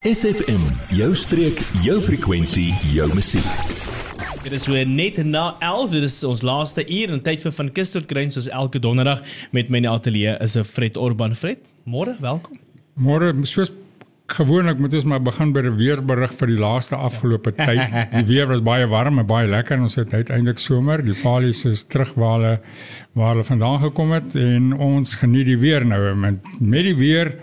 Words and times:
SFM, 0.00 0.62
jou 0.96 1.10
streek, 1.12 1.58
jou 1.84 1.98
frekwensie, 2.00 2.70
jou 2.88 3.04
musiek. 3.12 3.44
Dit 4.40 4.54
is 4.56 4.64
weer 4.64 4.88
net 4.88 5.18
na 5.28 5.58
11, 5.60 5.90
dit 5.92 6.06
is 6.06 6.16
ons 6.24 6.40
laaste 6.40 6.86
uur 6.88 7.12
en 7.12 7.20
tyd 7.20 7.44
vir 7.44 7.52
van 7.52 7.68
Kus 7.76 7.92
tot 7.92 8.06
Kruin 8.08 8.32
soos 8.32 8.48
elke 8.48 8.80
donderdag 8.80 9.20
met 9.52 9.68
my 9.68 9.82
in 9.82 9.90
die 9.90 9.92
ateljee 9.92 10.38
is 10.40 10.56
'n 10.56 10.64
Fred 10.64 10.96
Orban. 10.96 11.36
Fred, 11.36 11.60
môre, 11.84 12.16
welkom. 12.16 12.56
Môre, 12.96 13.34
soos 13.44 13.74
gewoonlik 14.26 14.78
moet 14.78 14.94
ons 14.94 15.04
maar 15.04 15.20
begin 15.20 15.52
by 15.52 15.68
die 15.68 15.76
weerberig 15.76 16.32
vir 16.32 16.48
die 16.48 16.60
laaste 16.64 16.96
afgelope 16.96 17.52
tyd. 17.52 17.84
Die 18.16 18.24
weer 18.24 18.46
was 18.46 18.62
baie 18.62 18.88
warm 18.88 19.18
en 19.18 19.26
baie 19.26 19.46
lekker 19.46 19.76
en 19.76 19.82
ons 19.82 20.00
het 20.00 20.14
uiteindelik 20.14 20.58
somer. 20.58 21.04
Die 21.04 21.12
valies 21.12 21.66
is 21.66 21.84
terug 21.84 22.14
waar 22.14 22.38
hulle 22.38 22.60
waar 23.12 23.34
hulle 23.34 23.44
vandaan 23.44 23.80
gekom 23.80 24.12
het 24.12 24.34
en 24.34 24.72
ons 24.72 25.14
geniet 25.14 25.46
die 25.46 25.58
weer 25.58 25.84
nou 25.84 26.14
met 26.14 26.40
met 26.58 26.84
die 26.88 26.96
weer 26.96 27.36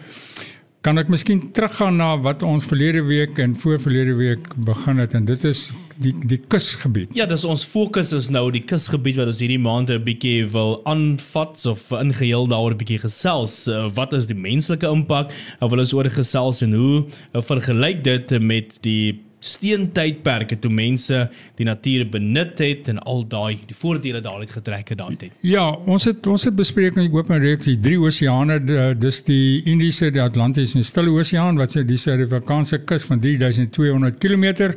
kan 0.85 0.97
ek 1.01 1.09
miskien 1.11 1.41
teruggaan 1.55 1.97
na 1.99 2.13
wat 2.21 2.43
ons 2.45 2.65
verlede 2.67 3.01
week 3.07 3.39
en 3.43 3.55
voorverlede 3.59 4.13
week 4.19 4.45
begin 4.67 5.01
het 5.01 5.15
en 5.17 5.25
dit 5.27 5.43
is 5.49 5.67
die 5.97 6.13
die 6.29 6.37
kusgebied. 6.37 7.15
Ja, 7.17 7.25
dis 7.25 7.45
ons 7.47 7.65
fokus 7.65 8.13
is 8.13 8.29
nou 8.33 8.45
die 8.53 8.61
kusgebied 8.61 9.17
wat 9.17 9.31
ons 9.31 9.41
hierdie 9.41 9.59
maand 9.61 9.89
'n 9.89 10.03
bietjie 10.05 10.45
wil 10.53 10.81
aanvat 10.85 11.65
of 11.65 11.91
ingeheel 11.91 12.47
daaroor 12.47 12.75
'n 12.75 12.81
bietjie 12.81 13.01
gesels. 13.01 13.67
Uh, 13.67 13.89
wat 13.93 14.13
is 14.13 14.27
die 14.27 14.37
menslike 14.37 14.85
impak? 14.85 15.33
Wil 15.59 15.79
ons 15.79 15.93
oor 15.93 16.09
gesels 16.09 16.61
en 16.61 16.73
hoe 16.73 17.05
uh, 17.05 17.41
vergelyk 17.41 18.03
dit 18.03 18.39
met 18.39 18.77
die 18.81 19.26
steentydperke 19.43 20.57
toe 20.61 20.71
mense 20.73 21.27
die 21.59 21.65
natuur 21.67 22.07
benut 22.09 22.57
het 22.61 22.87
en 22.89 22.99
al 23.05 23.21
daai 23.29 23.59
die 23.69 23.77
voordele 23.77 24.21
daaruit 24.25 24.51
getrek 24.51 24.89
het 24.93 24.97
daai 24.97 25.17
tyd. 25.21 25.35
Ja, 25.45 25.67
ons 25.85 26.07
het 26.09 26.27
ons 26.27 26.47
het 26.49 26.55
bespreek 26.57 26.97
in 26.97 27.05
die 27.05 27.13
open 27.13 27.41
reeks 27.43 27.69
die 27.69 27.77
drie 27.81 27.99
oseane 28.01 28.59
dis 28.97 29.21
die 29.27 29.61
Indiese, 29.69 30.09
die 30.13 30.23
Atlantiese 30.23 30.77
en 30.77 30.85
die 30.85 30.89
Stille 30.89 31.13
Oseaan 31.13 31.61
wat 31.61 31.75
sê 31.75 31.85
die 31.85 31.99
Suid-Afrikaanse 32.01 32.81
kus 32.89 33.05
van 33.09 33.21
3200 33.23 34.17
km 34.21 34.47
ehm 34.47 34.73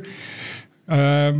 uh, 0.91 1.33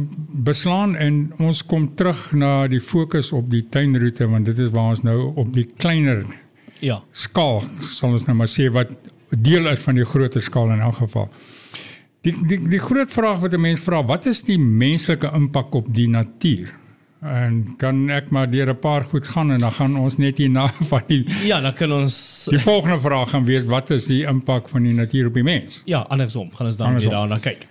beslaan 0.48 0.94
en 0.96 1.16
ons 1.44 1.64
kom 1.68 1.90
terug 1.98 2.20
na 2.38 2.68
die 2.72 2.80
fokus 2.80 3.32
op 3.36 3.50
die 3.52 3.66
tuinroete 3.70 4.28
want 4.30 4.48
dit 4.48 4.60
is 4.64 4.70
waar 4.72 4.94
ons 4.94 5.02
nou 5.04 5.34
op 5.36 5.50
die 5.54 5.66
kleiner 5.66 6.24
ja 6.80 7.02
skaal 7.12 7.60
sal 7.84 8.16
ons 8.16 8.28
nou 8.30 8.38
maar 8.38 8.50
sê 8.50 8.70
wat 8.72 8.94
deel 9.32 9.68
is 9.72 9.84
van 9.86 9.96
die 9.96 10.06
groter 10.06 10.44
skaal 10.44 10.72
in 10.72 10.82
elk 10.84 11.02
geval. 11.04 11.30
Die 12.22 12.34
die 12.46 12.60
die 12.70 12.80
groot 12.80 13.10
vraag 13.10 13.40
wat 13.42 13.54
'n 13.54 13.62
mens 13.62 13.80
vra, 13.82 14.04
wat 14.06 14.26
is 14.26 14.44
die 14.44 14.60
menslike 14.60 15.32
impak 15.34 15.74
op 15.74 15.88
die 15.94 16.08
natuur? 16.08 16.70
En 17.22 17.76
kan 17.78 18.10
ek 18.10 18.30
maar 18.30 18.50
deur 18.50 18.70
'n 18.70 18.80
paar 18.80 19.04
goed 19.04 19.28
gaan 19.28 19.52
en 19.52 19.60
dan 19.60 19.72
gaan 19.72 19.98
ons 19.98 20.18
net 20.18 20.38
hierna 20.38 20.68
van 20.92 21.02
die 21.08 21.26
Ja, 21.46 21.62
dan 21.62 21.74
kan 21.74 21.92
ons 21.92 22.48
Die 22.50 22.60
volgende 22.60 23.00
vraag 23.00 23.30
gaan 23.30 23.46
wees 23.46 23.66
wat 23.66 23.90
is 23.90 24.06
die 24.06 24.24
impak 24.26 24.70
van 24.70 24.84
die 24.84 24.94
natuur 24.94 25.28
op 25.28 25.34
die 25.34 25.44
mens? 25.44 25.82
Ja, 25.86 26.00
andersom, 26.10 26.52
gaan 26.54 26.68
ons 26.68 26.78
dan 26.78 26.96
weer 26.96 27.10
daarna 27.10 27.38
kyk. 27.38 27.68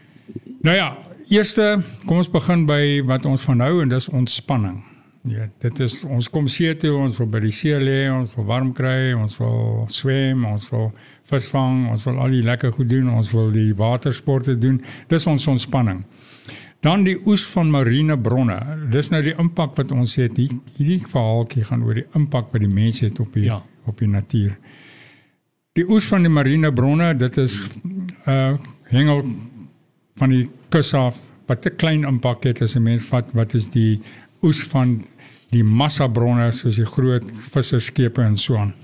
Nou 0.62 0.76
ja, 0.76 0.96
eerste, 1.28 1.82
kom 2.06 2.16
ons 2.16 2.30
begin 2.30 2.66
by 2.66 3.02
wat 3.06 3.24
ons 3.24 3.42
van 3.42 3.56
nou 3.56 3.82
en 3.82 3.88
dis 3.88 4.08
ontspanning. 4.08 4.82
Ja, 5.28 5.44
dit 5.60 5.80
is 5.84 5.98
ons 6.08 6.30
kom 6.32 6.46
see 6.48 6.72
toe, 6.80 6.94
ons 6.96 7.18
wil 7.20 7.28
by 7.28 7.42
die 7.44 7.52
see 7.52 7.76
lê, 7.76 8.08
ons 8.08 8.30
wil 8.36 8.46
warm 8.48 8.70
kry, 8.72 9.12
ons 9.12 9.34
wil 9.36 9.84
swem, 9.92 10.46
ons 10.48 10.64
wil 10.72 10.86
visvang, 11.28 11.90
ons 11.92 12.06
wil 12.08 12.22
al 12.24 12.36
die 12.38 12.44
lekker 12.46 12.72
goed 12.72 12.88
doen, 12.88 13.10
ons 13.12 13.32
wil 13.36 13.50
die 13.52 13.74
watersporte 13.76 14.56
doen. 14.58 14.78
Dis 15.12 15.28
ons 15.28 15.44
ontspanning. 15.52 16.06
Dan 16.80 17.04
die 17.04 17.18
oes 17.28 17.44
van 17.52 17.68
marine 17.68 18.16
bronne. 18.16 18.56
Dis 18.92 19.10
nou 19.12 19.20
die 19.24 19.36
impak 19.36 19.76
wat 19.76 19.92
ons 19.92 20.16
het. 20.16 20.38
Hierdie 20.40 21.02
verhaaltjie 21.04 21.66
gaan 21.68 21.84
oor 21.84 22.00
die 22.00 22.06
impak 22.16 22.48
wat 22.54 22.64
die 22.64 22.72
mense 22.72 23.10
het 23.10 23.20
op 23.20 23.36
die 23.36 23.50
ja. 23.50 23.60
op 23.84 24.00
die 24.00 24.08
natuur. 24.08 24.54
Die 25.76 25.84
oes 25.84 26.08
van 26.08 26.24
die 26.24 26.32
marine 26.32 26.72
bronne, 26.72 27.12
dit 27.20 27.36
is 27.44 27.60
uh 28.24 28.56
hengel 28.90 29.20
van 30.18 30.32
die 30.32 30.46
kus 30.72 30.94
af 30.98 31.20
wat 31.46 31.66
'n 31.66 31.76
klein 31.76 32.02
impak 32.08 32.44
het 32.44 32.62
as 32.62 32.74
'n 32.76 32.82
mens 32.82 33.04
vat 33.04 33.28
wat 33.34 33.54
is 33.54 33.68
die 33.70 34.00
oes 34.42 34.62
van 34.72 35.00
die 35.50 35.64
massa 35.64 36.06
bronne 36.08 36.50
soos 36.54 36.78
die 36.78 36.86
groot 36.86 37.26
visserskepe 37.52 38.22
en 38.22 38.36
so 38.36 38.56
aan. 38.56 38.74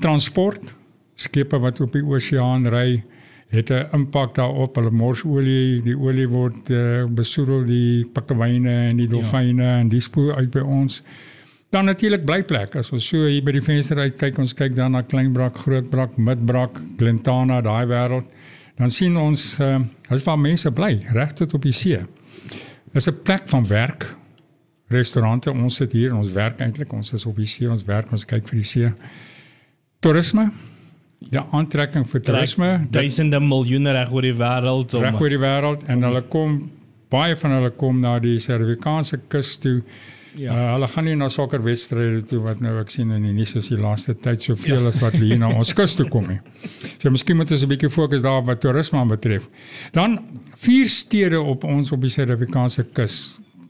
Transport 0.00 0.74
skepe 1.20 1.60
wat 1.60 1.80
op 1.80 1.92
die 1.92 2.04
oseaan 2.04 2.68
ry 2.68 3.02
het 3.50 3.70
'n 3.70 3.88
impak 3.92 4.34
daarop. 4.34 4.76
Hulle 4.76 4.90
mors 4.90 5.24
olie, 5.24 5.82
die 5.82 5.96
olie 5.96 6.28
word 6.28 6.70
uh, 6.70 7.04
besoedel 7.04 7.64
die 7.64 8.04
pikkewyne 8.04 8.88
en 8.90 8.96
die 8.96 9.08
dolfyne 9.08 9.62
ja. 9.62 9.78
en 9.78 9.88
die 9.88 10.00
spoel 10.00 10.34
uit 10.34 10.50
by 10.50 10.60
ons. 10.60 11.02
Dan 11.70 11.84
natuurlik 11.84 12.24
blyplek. 12.24 12.76
As 12.76 12.92
ons 12.92 13.08
so 13.08 13.26
hier 13.26 13.42
by 13.42 13.52
die 13.52 13.62
venster 13.62 13.98
uit 13.98 14.16
kyk, 14.16 14.38
ons 14.38 14.54
kyk 14.54 14.74
dan 14.74 14.92
na 14.92 15.02
Kleinbrak, 15.02 15.56
Grootbrak, 15.56 16.16
Midbrak, 16.16 16.80
Glentana, 16.96 17.60
daai 17.60 17.86
wêreld, 17.86 18.26
dan 18.78 18.90
sien 18.90 19.16
ons 19.16 19.60
uh, 19.60 19.78
dis 20.08 20.24
waar 20.24 20.38
mense 20.38 20.70
bly, 20.70 21.06
reg 21.12 21.32
tot 21.32 21.54
op 21.54 21.62
die 21.62 21.72
see. 21.72 21.98
Dis 22.92 23.08
'n 23.08 23.22
plek 23.22 23.48
van 23.48 23.66
werk 23.66 24.16
restaurante 24.90 25.52
ons 25.52 25.76
sit 25.82 25.92
hier 25.96 26.14
ons 26.16 26.32
werk 26.34 26.60
eintlik 26.60 26.92
ons 26.92 27.14
is 27.16 27.26
op 27.26 27.38
die 27.40 27.48
see 27.48 27.70
ons 27.70 27.86
werk 27.86 28.12
ons 28.12 28.26
kyk 28.26 28.46
vir 28.50 28.60
die 28.60 28.68
see 28.72 28.92
toerisme 30.04 30.50
die 31.20 31.40
aantrekking 31.40 32.06
vir 32.08 32.24
toerisme 32.26 32.70
duisende 32.90 33.40
miljoene 33.44 33.94
reg 33.96 34.12
oor 34.12 34.26
die 34.26 34.36
wêreld 34.36 34.94
om 34.96 35.04
reg 35.06 35.20
oor 35.20 35.36
die 35.36 35.42
wêreld 35.42 35.84
en 35.88 36.08
hulle 36.08 36.22
kom 36.32 36.62
baie 37.10 37.36
van 37.36 37.58
hulle 37.58 37.74
kom 37.76 38.00
na 38.00 38.18
die 38.22 38.38
Suid-Afrikaanse 38.38 39.22
kus 39.28 39.58
toe 39.62 39.80
Ja. 40.38 40.52
Uh, 40.54 40.72
hulle 40.76 40.86
gaan 40.86 41.06
nie 41.08 41.16
na 41.18 41.26
sokkerwedstryde 41.32 42.20
toe 42.30 42.38
wat 42.44 42.60
nou 42.62 42.76
ek 42.78 42.92
sien 42.94 43.10
in 43.10 43.24
die 43.26 43.32
nuus 43.34 43.56
is 43.58 43.70
die 43.72 43.78
laaste 43.80 44.14
tyd 44.14 44.44
soveel 44.44 44.86
as 44.86 45.00
wat 45.02 45.16
hier 45.18 45.38
na 45.40 45.50
ons 45.58 45.72
kus 45.74 45.96
toe 45.98 46.06
kom 46.10 46.28
nie. 46.30 46.38
So 47.02 47.10
miskien 47.10 47.38
moet 47.40 47.50
ons 47.50 47.64
'n 47.66 47.70
bietjie 47.72 47.90
fokus 47.90 48.22
daar 48.22 48.44
wat 48.46 48.62
toerisme 48.62 49.02
betref. 49.10 49.48
Dan 49.92 50.20
vier 50.62 50.86
stede 50.86 51.40
op 51.40 51.64
ons 51.64 51.90
op 51.92 52.00
die 52.00 52.12
Suid-Afrikaanse 52.14 52.86
kus 52.94 53.16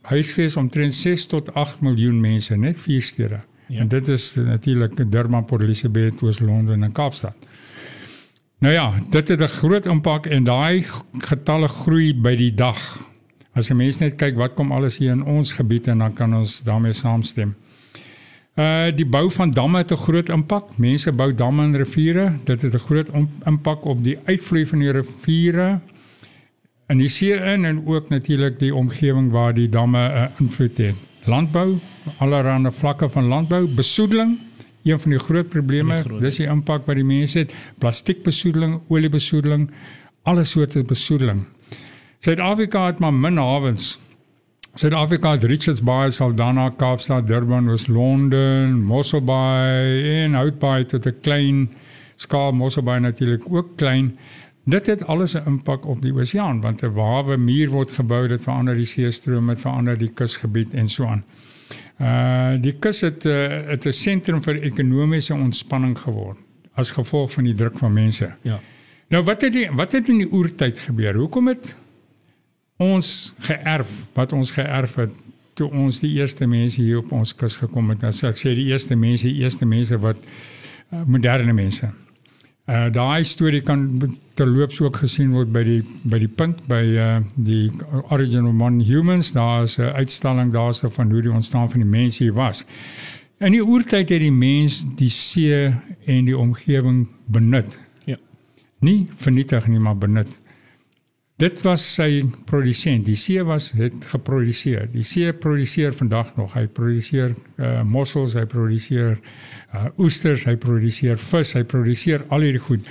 huisves 0.01 0.57
omtrent 0.57 0.93
6 0.93 1.25
tot 1.25 1.53
8 1.53 1.81
miljoen 1.81 2.19
mense 2.19 2.55
net 2.57 2.77
vier 2.77 3.01
stede. 3.01 3.39
Ja. 3.67 3.79
En 3.79 3.87
dit 3.87 4.07
is 4.07 4.33
natuurlik 4.35 5.11
Durban, 5.11 5.45
Port 5.45 5.61
Elizabeth, 5.61 6.21
Oos-London 6.21 6.83
en 6.83 6.91
Kaapstad. 6.91 7.33
Nou 8.61 8.73
ja, 8.73 8.93
dit 9.09 9.27
het 9.27 9.41
'n 9.41 9.47
groot 9.47 9.85
impak 9.85 10.25
en 10.25 10.43
daai 10.43 10.83
getalle 11.17 11.67
groei 11.67 12.13
by 12.13 12.35
die 12.35 12.53
dag. 12.53 13.09
As 13.53 13.67
jy 13.67 13.75
mense 13.75 14.03
net 14.03 14.15
kyk 14.15 14.35
wat 14.35 14.53
kom 14.53 14.71
alles 14.71 14.97
hier 14.97 15.11
in 15.11 15.23
ons 15.23 15.53
gebied 15.53 15.87
en 15.87 15.97
dan 15.97 16.13
kan 16.13 16.33
ons 16.33 16.61
daarmee 16.63 16.93
saamstem. 16.93 17.55
Uh 18.55 18.91
die 18.95 19.05
bou 19.05 19.31
van 19.31 19.51
damme 19.51 19.77
het 19.77 19.91
'n 19.91 19.95
groot 19.95 20.29
impak. 20.29 20.77
Mense 20.77 21.11
bou 21.11 21.33
damme 21.33 21.63
en 21.63 21.77
riviere. 21.77 22.33
Dit 22.43 22.61
het 22.61 22.73
'n 22.73 22.77
groot 22.77 23.09
impak 23.45 23.85
op 23.85 24.03
die 24.03 24.17
uitvloei 24.25 24.65
van 24.65 24.79
die 24.79 24.91
riviere 24.91 25.79
in 26.91 26.99
die 26.99 27.09
see 27.09 27.37
in 27.53 27.65
en 27.65 27.81
ook 27.87 28.09
natuurlik 28.11 28.59
die 28.59 28.73
omgewing 28.75 29.31
waar 29.31 29.53
die 29.53 29.69
damme 29.69 30.01
'n 30.07 30.11
uh, 30.11 30.39
invloed 30.39 30.77
het. 30.77 30.95
Landbou, 31.25 31.79
allerlei 32.17 32.71
vlakke 32.71 33.09
van 33.09 33.27
landbou, 33.27 33.67
besoedeling, 33.67 34.39
een 34.83 34.99
van 34.99 35.09
die 35.11 35.19
groot 35.19 35.49
probleme, 35.49 36.03
dis 36.19 36.35
die 36.35 36.47
impak 36.47 36.85
wat 36.85 36.95
die 36.95 37.05
mense 37.05 37.39
het, 37.39 37.53
plastiekbesoedeling, 37.77 38.79
oliebesoedeling, 38.87 39.69
alle 40.23 40.43
soorte 40.43 40.83
besoedeling. 40.83 41.45
Suid-Afrika 42.19 42.85
het 42.85 42.99
maar 42.99 43.13
min 43.13 43.37
hawens. 43.37 43.99
Suid-Afrika 44.73 45.31
het 45.31 45.43
Richards 45.43 45.83
Bay, 45.83 46.11
Saldanha, 46.11 46.69
Kaapstad, 46.69 47.27
Durban, 47.27 47.69
Oos-London, 47.69 48.81
Mossel 48.83 49.21
Bay 49.21 50.23
en 50.23 50.33
Hout 50.33 50.59
Bay 50.59 50.83
tot 50.83 51.05
'n 51.05 51.15
klein 51.21 51.69
skaal 52.15 52.51
Mossel 52.51 52.83
Bay 52.83 52.99
natuurlik 52.99 53.43
ook 53.49 53.75
klein. 53.75 54.17
Dit 54.63 54.85
het 54.85 55.07
alles 55.07 55.33
'n 55.33 55.43
impak 55.45 55.85
op 55.85 56.01
die 56.01 56.13
oseaan 56.13 56.61
want 56.61 56.81
'n 56.83 56.93
wawe 56.93 57.37
muur 57.37 57.69
word 57.69 57.91
gebou 57.91 58.27
dit 58.27 58.41
verander 58.41 58.75
die 58.75 58.85
seestroom 58.85 59.47
dit 59.47 59.59
verander 59.59 59.97
die 59.97 60.11
kusgebied 60.13 60.73
en 60.73 60.87
so 60.87 61.05
aan. 61.05 61.23
Uh 61.99 62.61
die 62.61 62.75
kus 62.79 63.01
het 63.01 63.25
'n 63.25 63.29
uh, 63.29 63.67
het 63.67 63.85
'n 63.85 63.91
sentrum 63.91 64.41
vir 64.43 64.61
ekonomiese 64.61 65.33
ontspanning 65.33 65.97
geword 65.97 66.37
as 66.73 66.91
gevolg 66.91 67.31
van 67.31 67.43
die 67.43 67.53
druk 67.53 67.77
van 67.77 67.93
mense. 67.93 68.33
Ja. 68.41 68.59
Nou 69.07 69.23
wat 69.23 69.41
het 69.41 69.53
die 69.53 69.67
wat 69.71 69.91
het 69.91 70.09
in 70.09 70.17
die 70.17 70.31
oertyd 70.31 70.79
gebeur? 70.79 71.15
Hoekom 71.15 71.47
het 71.47 71.77
ons 72.77 73.33
geërf 73.39 74.07
wat 74.13 74.33
ons 74.33 74.51
geërf 74.51 74.95
het 74.95 75.11
toe 75.53 75.71
ons 75.71 75.99
die 75.99 76.13
eerste 76.19 76.47
mense 76.47 76.81
hier 76.81 76.97
op 76.97 77.11
ons 77.11 77.35
kus 77.35 77.57
gekom 77.57 77.89
het? 77.89 78.01
Nou 78.01 78.13
ek 78.13 78.37
sê 78.37 78.55
die 78.55 78.69
eerste 78.71 78.95
mense, 78.95 79.27
die 79.27 79.43
eerste 79.43 79.65
mense 79.65 79.99
wat 79.99 80.17
uh, 80.93 81.03
moderne 81.05 81.53
mense. 81.53 81.91
Uh 82.69 82.91
daai 82.93 83.23
storie 83.23 83.61
kan 83.61 83.87
terloops 84.37 84.77
ook 84.81 84.99
gesien 85.01 85.31
word 85.33 85.49
by 85.51 85.63
die 85.65 85.81
by 86.03 86.19
die 86.21 86.29
punt 86.29 86.67
by 86.69 86.81
uh 86.93 87.21
die 87.35 87.71
Origin 88.13 88.45
of 88.45 88.53
Modern 88.53 88.83
Humans. 88.85 89.31
Daar's 89.33 89.79
'n 89.79 89.93
uitstalling 89.97 90.53
daarse 90.53 90.89
van 90.89 91.11
hoe 91.11 91.21
die 91.21 91.31
ontstaan 91.31 91.69
van 91.71 91.79
die 91.79 91.89
mens 91.89 92.17
hier 92.17 92.33
was. 92.33 92.65
In 93.39 93.51
die 93.51 93.63
oertyd 93.65 94.09
het 94.09 94.19
die 94.21 94.31
mens 94.31 94.85
die 94.95 95.09
see 95.09 95.73
en 96.05 96.25
die 96.25 96.37
omgewing 96.37 97.07
benut. 97.25 97.79
Ja. 98.05 98.17
Nie 98.79 99.07
vernietig 99.15 99.67
nie, 99.67 99.79
maar 99.79 99.97
benut. 99.97 100.39
Dit 101.41 101.63
was 101.65 101.81
sy 101.95 102.21
produsent. 102.45 103.07
Die 103.07 103.17
see 103.17 103.41
was 103.45 103.71
het 103.73 103.95
geproduseer. 104.11 104.85
Die 104.93 105.05
see 105.07 105.31
produseer 105.33 105.95
vandag 105.97 106.35
nog. 106.37 106.53
Hy 106.53 106.67
produseer 106.69 107.33
uh 107.57 107.79
mossels, 107.87 108.35
hy 108.37 108.45
produseer 108.49 109.15
uh 109.73 109.87
oesters, 109.97 110.45
hy 110.45 110.53
produseer 110.61 111.17
vis, 111.17 111.55
hy 111.57 111.63
produseer 111.65 112.27
al 112.29 112.45
hierdie 112.45 112.61
goed. 112.61 112.85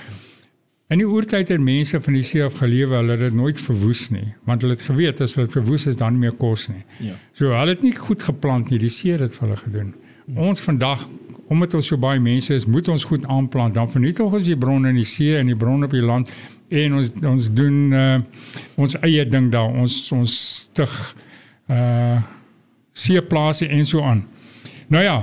In 0.91 0.99
die 0.99 1.07
oertyd 1.07 1.53
het 1.55 1.63
mense 1.63 2.01
van 2.03 2.19
die 2.19 2.25
see 2.27 2.43
af 2.43 2.59
gelewe, 2.59 2.97
hulle 2.99 3.15
het 3.15 3.29
dit 3.29 3.39
nooit 3.39 3.59
verwoes 3.63 4.09
nie, 4.11 4.27
want 4.51 4.67
hulle 4.67 4.75
het 4.75 4.83
geweet 4.83 5.23
as 5.23 5.37
hulle 5.37 5.47
dit 5.47 5.55
verwoes 5.61 5.87
is 5.87 6.01
dan 6.01 6.17
nie 6.17 6.27
meer 6.27 6.35
kos 6.41 6.67
nie. 6.73 6.83
Ja. 7.13 7.15
So 7.39 7.55
hulle 7.55 7.77
het 7.77 7.87
nie 7.87 7.95
goed 7.95 8.25
geplant 8.27 8.75
nie, 8.75 8.83
die 8.83 8.91
see 8.91 9.15
het 9.15 9.23
dit 9.23 9.37
vir 9.37 9.47
hulle 9.47 9.61
gedoen. 9.63 9.93
Ons 10.51 10.67
vandag 10.67 11.07
omdat 11.51 11.75
ons 11.79 11.87
so 11.91 11.99
baie 11.99 12.19
mense 12.23 12.55
is, 12.55 12.67
moet 12.67 12.89
ons 12.91 13.05
goed 13.07 13.25
aanplant. 13.27 13.75
Dan 13.75 13.91
vernietig 13.91 14.27
ons 14.27 14.47
die 14.47 14.59
bronne 14.59 14.91
in 14.91 14.99
die 14.99 15.07
see 15.07 15.39
en 15.39 15.51
die 15.51 15.59
bronne 15.59 15.87
op 15.87 15.95
die 15.95 16.03
land 16.03 16.31
en 16.71 16.95
ons 16.95 17.11
ons 17.35 17.49
doen 17.53 17.93
uh, 17.93 18.19
ons 18.77 18.97
eie 19.03 19.25
ding 19.27 19.51
daar. 19.53 19.71
Ons 19.83 20.13
ons 20.17 20.37
stig 20.67 21.01
uh 21.71 22.21
seeplase 23.01 23.69
en 23.71 23.87
so 23.87 24.03
aan. 24.03 24.25
Nou 24.91 25.03
ja, 25.03 25.21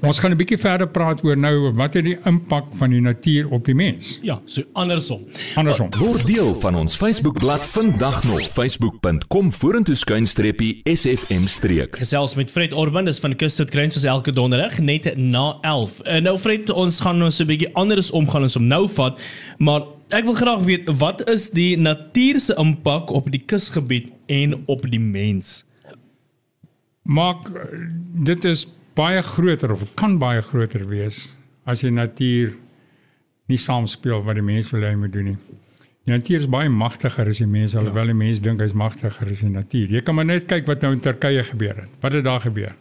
ons 0.00 0.18
gaan 0.18 0.32
'n 0.32 0.36
bietjie 0.36 0.58
verder 0.58 0.88
praat 0.88 1.24
oor 1.24 1.36
nou 1.36 1.72
wat 1.76 1.94
is 1.94 2.02
die 2.02 2.16
impak 2.24 2.64
van 2.74 2.90
die 2.90 3.00
natuur 3.00 3.50
op 3.50 3.64
die 3.64 3.74
mens? 3.74 4.18
Ja, 4.22 4.40
so 4.44 4.62
andersom. 4.72 5.20
Andersom. 5.54 5.90
Word 5.98 6.26
deel 6.26 6.54
van 6.54 6.74
ons 6.74 6.96
Facebookblad 6.96 7.66
vandag 7.66 8.24
nog 8.24 8.40
facebook.com 8.40 9.52
vorentoe 9.52 9.94
skuinstreepie 9.94 10.80
SFM 10.84 11.46
streek. 11.46 11.96
Gesels 11.96 12.34
met 12.34 12.50
Fred 12.50 12.72
Orban 12.72 13.04
dis 13.04 13.20
van 13.20 13.36
Kus 13.36 13.54
tot 13.54 13.70
Grens 13.70 13.94
soos 13.94 14.04
elke 14.04 14.32
donderdag 14.32 14.78
net 14.78 15.16
na 15.16 15.58
11. 15.60 16.00
Uh, 16.06 16.16
nou 16.20 16.38
Fred, 16.38 16.70
ons 16.70 17.00
gaan 17.00 17.18
nou 17.18 17.30
so 17.30 17.44
'n 17.44 17.46
bietjie 17.46 17.74
anders 17.74 18.10
omgaan 18.10 18.42
as 18.42 18.56
om 18.56 18.66
nou 18.66 18.88
vat, 18.88 19.20
maar 19.58 19.99
ek 20.14 20.26
wil 20.26 20.36
graag 20.38 20.64
weet 20.66 20.90
wat 21.00 21.22
is 21.30 21.48
die 21.54 21.76
natuur 21.78 22.40
se 22.40 22.54
impak 22.58 23.10
op 23.14 23.30
die 23.30 23.42
kusgebied 23.42 24.10
en 24.26 24.62
op 24.66 24.86
die 24.90 25.00
mens? 25.00 25.62
Maak 27.02 27.50
dit 28.26 28.44
is 28.44 28.66
baie 28.98 29.22
groter 29.22 29.72
of 29.72 29.86
kan 29.94 30.18
baie 30.20 30.42
groter 30.42 30.84
wees 30.90 31.28
as 31.64 31.84
die 31.86 31.94
natuur 31.94 32.52
nie 33.50 33.58
saamspeel 33.58 34.22
wat 34.26 34.38
die 34.38 34.46
mens 34.46 34.70
wil 34.74 34.84
hê 34.84 34.92
hy 34.92 35.00
moet 35.00 35.14
doen 35.14 35.32
nie. 35.32 35.38
Die 36.06 36.14
natuur 36.14 36.42
is 36.42 36.50
baie 36.50 36.70
magtiger 36.72 37.28
as 37.30 37.40
die 37.42 37.48
mens, 37.50 37.76
alhoewel 37.78 38.10
die 38.10 38.18
mens 38.18 38.40
dink 38.42 38.62
hy's 38.62 38.74
magtiger 38.74 39.30
as 39.30 39.42
die 39.44 39.50
natuur. 39.52 39.90
Jy 39.94 40.04
kan 40.06 40.16
maar 40.16 40.28
net 40.28 40.46
kyk 40.50 40.66
wat 40.70 40.82
nou 40.84 40.94
in 40.96 41.02
Turkye 41.04 41.44
gebeur 41.50 41.84
het. 41.84 41.98
Wat 42.02 42.16
het 42.16 42.26
daar 42.26 42.42
gebeur? 42.42 42.74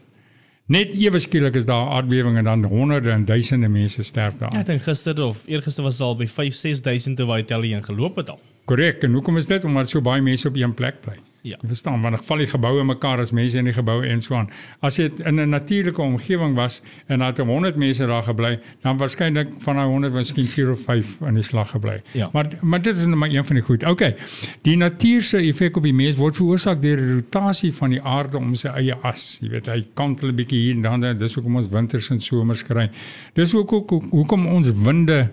Net 0.70 0.92
ewe 0.94 1.18
skielik 1.18 1.56
is 1.58 1.66
daar 1.66 1.86
'n 1.86 1.92
aardbewing 1.98 2.38
en 2.38 2.44
dan 2.44 2.64
honderde 2.64 3.10
en 3.10 3.26
duisende 3.26 3.68
mense 3.68 4.04
sterf 4.04 4.36
daar. 4.36 4.54
Ja, 4.54 4.60
ek 4.60 4.66
dink 4.66 4.82
gister 4.82 5.22
of 5.24 5.42
eergister 5.48 5.84
was 5.84 6.00
al 6.00 6.16
by 6.16 6.28
5 6.28 6.54
6000 6.54 7.18
toe 7.18 7.26
waar 7.26 7.38
die 7.38 7.46
telie 7.46 7.74
in 7.74 7.84
geloop 7.84 8.16
het 8.16 8.30
al. 8.30 8.40
Korrek. 8.66 9.04
En 9.04 9.14
hoekom 9.14 9.38
is 9.38 9.48
dit? 9.48 9.66
Omdat 9.66 9.90
so 9.90 10.02
baie 10.02 10.22
mense 10.22 10.48
op 10.48 10.56
een 10.56 10.74
plek 10.74 11.02
bly. 11.02 11.16
Ja. 11.42 11.56
Jy 11.62 11.68
verstaan, 11.72 12.02
want 12.02 12.16
dan 12.16 12.24
val 12.26 12.42
die 12.44 12.48
geboue 12.52 12.84
mekaar 12.84 13.22
as 13.24 13.32
mense 13.32 13.58
in 13.58 13.70
die 13.70 13.74
geboue 13.74 14.08
en 14.08 14.22
so 14.22 14.36
aan. 14.36 14.50
As 14.84 14.98
dit 15.00 15.20
in 15.20 15.40
'n 15.40 15.50
natuurlike 15.50 16.02
omgewing 16.02 16.56
was 16.56 16.82
en 17.08 17.20
daar 17.20 17.32
het 17.32 17.38
100 17.38 17.76
mense 17.76 18.06
daar 18.06 18.24
gebly, 18.24 18.60
dan 18.82 18.98
waarskynlik 18.98 19.48
van 19.60 19.76
daai 19.76 19.88
100 19.88 20.14
miskien 20.14 20.46
4 20.46 20.72
of 20.72 20.80
5 20.80 21.18
in 21.22 21.34
die 21.34 21.44
slag 21.44 21.72
gebly. 21.72 22.02
Ja. 22.12 22.30
Maar 22.34 22.48
maar 22.62 22.82
dit 22.82 22.96
is 22.96 23.06
net 23.06 23.16
maar 23.16 23.30
een 23.30 23.46
van 23.46 23.56
die 23.56 23.64
goed. 23.64 23.84
Okay. 23.84 24.16
Die 24.62 24.78
natuur 24.78 25.22
se 25.22 25.38
effek 25.38 25.78
op 25.78 25.84
die 25.84 25.94
mens 25.94 26.18
word 26.18 26.36
veroorsaak 26.36 26.82
deur 26.82 26.98
die 26.98 27.14
rotasie 27.14 27.74
van 27.74 27.90
die 27.90 28.02
aarde 28.02 28.38
om 28.38 28.56
sy 28.56 28.68
eie 28.68 28.96
as. 29.02 29.38
Jy 29.42 29.50
weet, 29.50 29.66
hy 29.66 29.86
kantel 29.94 30.30
'n 30.30 30.36
bietjie 30.36 30.60
hier 30.60 30.76
en 30.76 30.82
dan, 30.82 31.18
dis 31.18 31.34
hoekom 31.34 31.56
ons 31.56 31.70
winters 31.70 32.10
en 32.10 32.20
somers 32.20 32.64
kry. 32.64 32.90
Dis 33.34 33.54
ook 33.54 33.70
hoe 33.70 34.02
hoekom 34.12 34.48
ons 34.48 34.72
winde 34.72 35.30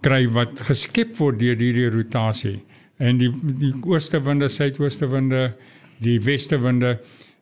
kry 0.00 0.28
wat 0.28 0.60
geskep 0.60 1.16
word 1.16 1.38
deur 1.38 1.56
hierdie 1.56 1.90
rotasie 1.90 2.60
en 3.02 3.18
die 3.20 3.30
die 3.60 3.72
oostewinde, 3.88 4.48
suidoostewinde, 4.52 5.42
die 6.04 6.18
westewinde. 6.22 6.96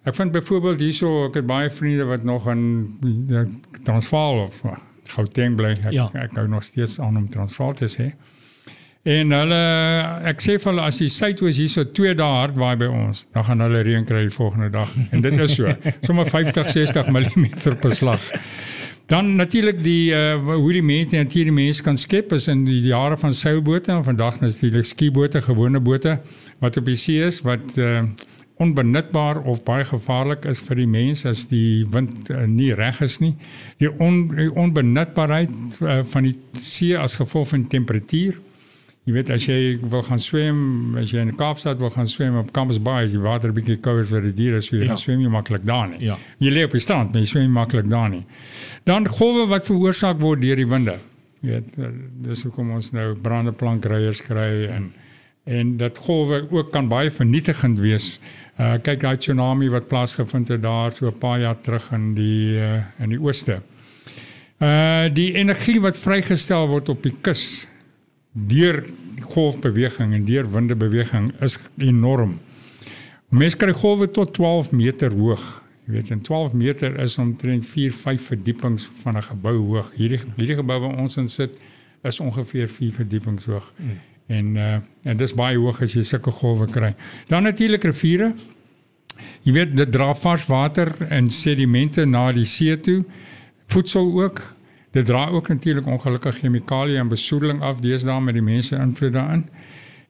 Ek 0.08 0.16
vind 0.16 0.32
byvoorbeeld 0.32 0.80
hierso, 0.80 1.10
ek 1.28 1.34
het 1.42 1.46
baie 1.48 1.68
vriende 1.70 2.06
wat 2.08 2.24
nog 2.24 2.46
in 2.48 2.62
die 3.04 3.42
Transvaal 3.84 4.44
of 4.46 4.62
uh, 4.64 4.76
Gauteng 5.12 5.56
bly. 5.58 5.74
Ek, 5.84 5.92
Ja. 5.92 6.08
ek 6.16 6.36
hou 6.38 6.46
nog 6.48 6.64
steeds 6.64 6.98
aan 7.00 7.16
om 7.20 7.28
Transvaal 7.32 7.74
te 7.76 7.88
sê. 7.92 8.10
En 9.08 9.32
hulle 9.32 9.58
ek 10.28 10.42
sê 10.44 10.58
vir 10.60 10.70
hulle 10.72 10.82
as 10.84 10.98
die 11.00 11.08
suidoos 11.12 11.56
hierso 11.60 11.84
2 11.96 12.14
dae 12.18 12.32
hard 12.40 12.56
waai 12.60 12.74
by 12.82 12.88
ons, 12.92 13.22
dan 13.32 13.44
gaan 13.48 13.60
hulle 13.64 13.80
reën 13.86 14.04
kry 14.08 14.26
die 14.26 14.34
volgende 14.34 14.68
dag. 14.74 14.90
En 15.12 15.20
dit 15.24 15.38
is 15.40 15.54
so. 15.56 15.72
Sommige 16.04 16.30
50, 16.34 16.68
60 16.68 17.08
mm 17.08 17.46
per 17.80 17.94
slag. 17.96 18.20
Dan 19.10 19.34
natuurlik 19.34 19.80
die 19.82 20.12
uh, 20.14 20.36
hoe 20.38 20.72
die 20.72 20.84
mense 20.86 21.18
natuur 21.18 21.48
die 21.48 21.54
mense 21.54 21.82
kan 21.82 21.96
skep 21.98 22.30
is 22.36 22.44
in 22.48 22.60
die 22.62 22.78
jare 22.92 23.16
van 23.18 23.32
seilbote 23.34 23.90
en 23.90 24.04
vandag 24.06 24.36
natuurlik 24.38 24.86
skiebote, 24.86 25.40
gewone 25.42 25.80
bote 25.82 26.12
wat 26.62 26.78
op 26.78 26.86
die 26.86 26.94
see 26.94 27.24
is 27.26 27.40
wat 27.42 27.74
uh, 27.82 28.04
onbenutbaar 28.62 29.40
of 29.50 29.64
baie 29.66 29.82
gevaarlik 29.88 30.46
is 30.46 30.62
vir 30.62 30.78
die 30.78 30.86
mens 30.86 31.24
as 31.26 31.42
die 31.50 31.82
wind 31.90 32.30
uh, 32.30 32.44
nie 32.46 32.70
reg 32.78 33.00
is 33.02 33.18
nie. 33.18 33.32
Die, 33.82 33.90
on, 33.90 34.28
die 34.36 34.46
onbenutbaarheid 34.54 35.58
uh, 35.80 35.98
van 36.12 36.30
die 36.30 36.36
see 36.54 36.94
as 36.94 37.18
gevolg 37.18 37.50
van 37.56 37.66
temperatuur. 37.72 38.38
Jy 39.08 39.12
weet 39.16 39.30
as 39.30 39.46
jy 39.48 39.78
wil 39.90 40.02
gaan 40.02 40.18
swem, 40.20 40.96
as 41.00 41.10
jy 41.10 41.22
in 41.24 41.32
Kaapstad 41.36 41.78
wil 41.80 41.90
gaan 41.90 42.06
swem 42.06 42.36
op 42.36 42.50
Campus 42.52 42.78
Bay, 42.78 43.06
is 43.08 43.12
die 43.12 43.20
water 43.22 43.50
bietjie 43.52 43.78
kouer 43.80 44.04
vir 44.04 44.20
die 44.28 44.32
diere, 44.36 44.60
so 44.60 44.76
jy 44.76 44.84
Ja. 44.84 44.90
ja. 44.92 44.96
swem 44.96 45.18
nie 45.18 45.28
maklik 45.32 45.64
daar 45.64 45.88
nie. 45.88 45.98
Ja. 46.04 46.18
Jy 46.38 46.50
lê 46.52 46.64
op 46.64 46.70
die 46.76 46.80
strand, 46.80 47.12
maar 47.12 47.20
jy 47.22 47.26
swem 47.26 47.50
maklik 47.50 47.88
daar 47.88 48.10
nie. 48.10 48.24
Dan 48.84 49.08
golwe 49.08 49.46
wat 49.48 49.64
veroorsaak 49.66 50.20
word 50.20 50.40
deur 50.42 50.56
die 50.56 50.66
winde. 50.68 50.98
Jy 51.42 51.48
weet, 51.50 51.78
eh, 51.78 51.88
dis 52.26 52.42
hoekom 52.44 52.70
ons 52.76 52.92
nou 52.92 53.14
brande 53.16 53.52
plankryers 53.52 54.20
kry 54.22 54.66
en 54.68 54.92
en 55.46 55.76
dat 55.78 55.96
golwe 55.98 56.46
ook 56.52 56.70
kan 56.70 56.86
baie 56.88 57.10
vernietigend 57.10 57.78
wees. 57.80 58.20
Uh 58.60 58.76
kyk 58.78 59.00
daai 59.00 59.16
tsunami 59.16 59.70
wat 59.70 59.88
plaasgevind 59.88 60.48
het 60.48 60.62
daar 60.62 60.92
so 60.92 61.06
'n 61.08 61.18
paar 61.18 61.40
jaar 61.40 61.56
terug 61.60 61.90
in 61.92 62.14
die 62.14 62.58
uh, 62.60 62.84
in 63.00 63.08
die 63.08 63.18
ooste. 63.18 63.62
Uh 64.60 65.08
die 65.08 65.32
energie 65.34 65.80
wat 65.80 65.96
vrygestel 65.96 66.68
word 66.68 66.88
op 66.88 67.02
die 67.02 67.14
kus 67.22 67.66
deur 68.32 68.84
golfbeweging 69.20 70.14
en 70.14 70.24
deur 70.24 70.46
windebeweging 70.50 71.32
is 71.40 71.58
enorm. 71.78 72.38
Mense 73.30 73.58
kry 73.58 73.72
golwe 73.74 74.10
tot 74.10 74.34
12 74.34 74.72
meter 74.74 75.14
hoog. 75.14 75.42
Jy 75.86 75.96
weet, 75.96 76.10
en 76.14 76.20
12 76.22 76.52
meter 76.54 76.96
is 77.02 77.18
omtrent 77.18 77.66
4, 77.66 77.92
5 77.92 78.30
verdiepings 78.32 78.88
van 79.02 79.16
'n 79.16 79.22
gebou 79.22 79.56
hoog. 79.56 79.92
Hierdie 79.94 80.20
hierdie 80.36 80.56
gebou 80.56 80.80
waar 80.80 80.98
ons 80.98 81.16
in 81.16 81.28
sit 81.28 81.58
is 82.02 82.20
ongeveer 82.20 82.68
4 82.68 82.92
verdiepings 82.92 83.44
hoog. 83.44 83.72
Mm. 83.76 83.98
En 84.26 84.56
uh 84.56 84.78
en 85.02 85.16
dis 85.16 85.34
baie 85.34 85.56
hoog 85.56 85.82
as 85.82 85.94
jy 85.94 86.02
sulke 86.02 86.30
golwe 86.30 86.66
kry. 86.66 86.94
Dan 87.28 87.42
natuurlik 87.42 87.82
riviere. 87.82 88.34
Jy 89.42 89.52
weet 89.52 89.76
dit 89.76 89.92
dra 89.92 90.14
vars 90.14 90.46
water 90.46 90.92
en 91.08 91.30
sedimente 91.30 92.04
na 92.04 92.32
die 92.32 92.44
see 92.44 92.80
toe. 92.80 93.04
Voedsel 93.66 94.22
ook. 94.22 94.42
Dit 94.90 95.06
dra 95.06 95.28
ook 95.28 95.48
natuurlik 95.48 95.86
ongelukkige 95.86 96.38
chemikalieë 96.38 96.98
en 96.98 97.08
besoedeling 97.08 97.62
af 97.62 97.78
deesdae 97.78 98.20
met 98.20 98.34
die 98.34 98.42
mense 98.42 98.76
invloed 98.76 99.12
daarin. 99.12 99.44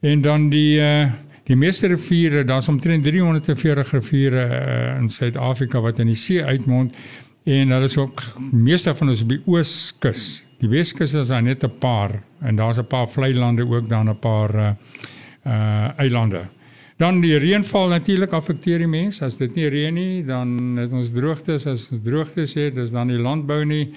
En 0.01 0.23
dan 0.23 0.49
die 0.49 0.81
uh 0.81 1.11
die 1.51 1.57
meeste 1.59 1.89
riviere, 1.91 2.45
daar's 2.45 2.69
omtrent 2.69 3.03
340 3.03 3.91
riviere 3.91 4.43
uh, 4.45 5.01
in 5.01 5.09
Suid-Afrika 5.09 5.81
wat 5.81 5.99
in 5.99 6.07
die 6.07 6.15
see 6.15 6.45
uitmond 6.45 6.95
en 7.45 7.73
hulle 7.75 7.89
is 7.89 7.97
ook 7.99 8.23
meeste 8.53 8.95
van 8.95 9.09
ons 9.09 9.23
op 9.25 9.33
die 9.33 9.41
ooskus. 9.47 10.45
Die 10.61 10.69
Weskus 10.71 11.15
is 11.15 11.33
daar 11.33 11.43
net 11.43 11.65
'n 11.65 11.79
paar 11.79 12.23
en 12.41 12.57
daar's 12.57 12.79
'n 12.79 12.87
paar 12.87 13.09
vlei 13.09 13.35
lande 13.35 13.67
ook 13.67 13.89
dan 13.89 14.09
'n 14.09 14.19
paar 14.19 14.55
uh 14.55 14.71
uh 15.47 15.99
eilande. 15.99 16.47
Dan 16.97 17.21
die 17.21 17.37
reënval 17.37 17.89
natuurlik 17.89 18.33
affekteer 18.33 18.79
die 18.79 18.87
mense. 18.87 19.25
As 19.25 19.37
dit 19.37 19.55
nie 19.55 19.69
reën 19.69 19.95
nie, 19.95 20.25
dan 20.25 20.77
het 20.77 20.93
ons 20.93 21.13
droogtes. 21.13 21.67
As 21.67 21.89
ons 21.91 22.03
droogtes 22.03 22.55
het, 22.55 22.75
dis 22.75 22.91
dan 22.91 23.09
die 23.09 23.19
landbou 23.19 23.65
nie. 23.65 23.95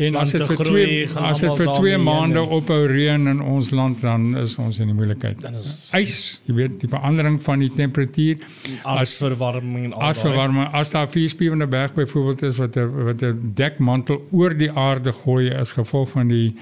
En 0.00 0.16
as 0.16 0.30
dit 0.32 0.40
vir 0.40 0.56
groei, 0.56 0.84
2 0.86 1.08
gaan 1.12 1.26
as 1.28 1.40
dit 1.42 1.50
vir 1.50 1.66
almal 1.66 1.82
2 1.82 1.90
daarmee 1.92 2.04
maande 2.06 2.42
ophou 2.56 2.78
reën 2.88 3.26
in 3.28 3.40
ons 3.44 3.70
land, 3.76 4.00
dan 4.00 4.36
is 4.40 4.54
ons 4.58 4.78
in 4.80 4.88
die 4.88 4.96
moeilikheid. 4.96 5.42
Is- 5.58 5.90
ys, 5.98 6.14
jy 6.48 6.54
weet, 6.54 6.78
die 6.80 6.88
verandering 6.88 7.36
van 7.44 7.60
die 7.60 7.70
temperatuur 7.76 8.40
Aardverwarming 8.88 9.90
en 9.90 9.92
al 9.92 10.06
as 10.08 10.22
verwarming 10.24 10.68
as 10.72 10.94
daar 10.94 11.10
vierspiewende 11.12 11.68
berg 11.68 11.92
byvoorbeeld 11.94 12.42
is 12.48 12.56
wat 12.56 12.76
'n 12.76 13.04
wat 13.10 13.22
'n 13.22 13.52
dekmantel 13.54 14.22
oor 14.32 14.56
die 14.56 14.70
aarde 14.70 15.12
gooi 15.12 15.52
as 15.52 15.72
gevolg 15.72 16.08
van 16.10 16.28
die 16.28 16.54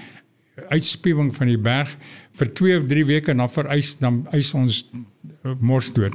uitspiewing 0.69 1.31
van 1.35 1.47
die 1.47 1.57
berg 1.57 1.95
vir 2.37 2.53
2 2.53 2.77
of 2.79 2.87
3 2.87 3.05
weke 3.05 3.31
en 3.31 3.37
dan 3.37 3.49
verys 3.49 3.95
dan 3.99 4.27
ys 4.33 4.53
ons 4.53 4.85
uh, 5.45 5.53
mors 5.59 5.93
dood. 5.93 6.13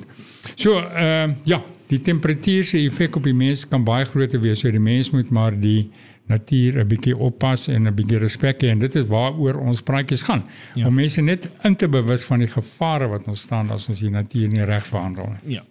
So 0.54 0.76
ehm 0.78 1.30
uh, 1.30 1.36
ja, 1.44 1.62
die 1.88 2.00
temperatuur 2.00 2.64
se 2.64 2.78
effek 2.78 3.16
op 3.16 3.24
die 3.24 3.34
mens 3.34 3.64
kan 3.68 3.84
baie 3.84 4.04
groter 4.04 4.40
wees. 4.40 4.60
So 4.60 4.70
die 4.70 4.80
mens 4.82 5.10
moet 5.10 5.30
maar 5.30 5.54
die 5.60 5.90
natuur 6.26 6.80
'n 6.80 6.88
bietjie 6.88 7.16
oppas 7.16 7.68
en 7.68 7.86
'n 7.86 7.94
bietjie 7.94 8.18
respek 8.18 8.62
hê 8.62 8.68
en 8.70 8.78
dit 8.78 8.94
is 8.94 9.06
waaroor 9.06 9.60
ons 9.60 9.82
praatjies 9.82 10.22
gaan. 10.22 10.44
Ja. 10.74 10.86
Om 10.86 10.94
mense 10.94 11.20
net 11.20 11.48
in 11.62 11.74
te 11.76 11.88
bewus 11.88 12.24
van 12.24 12.38
die 12.38 12.48
gevare 12.48 13.08
wat 13.08 13.26
ons 13.26 13.40
staan 13.40 13.70
as 13.70 13.88
ons 13.88 14.00
die 14.00 14.10
natuur 14.10 14.48
nie 14.48 14.64
reg 14.64 14.90
behandel 14.90 15.28
nie. 15.28 15.54
Ja. 15.54 15.62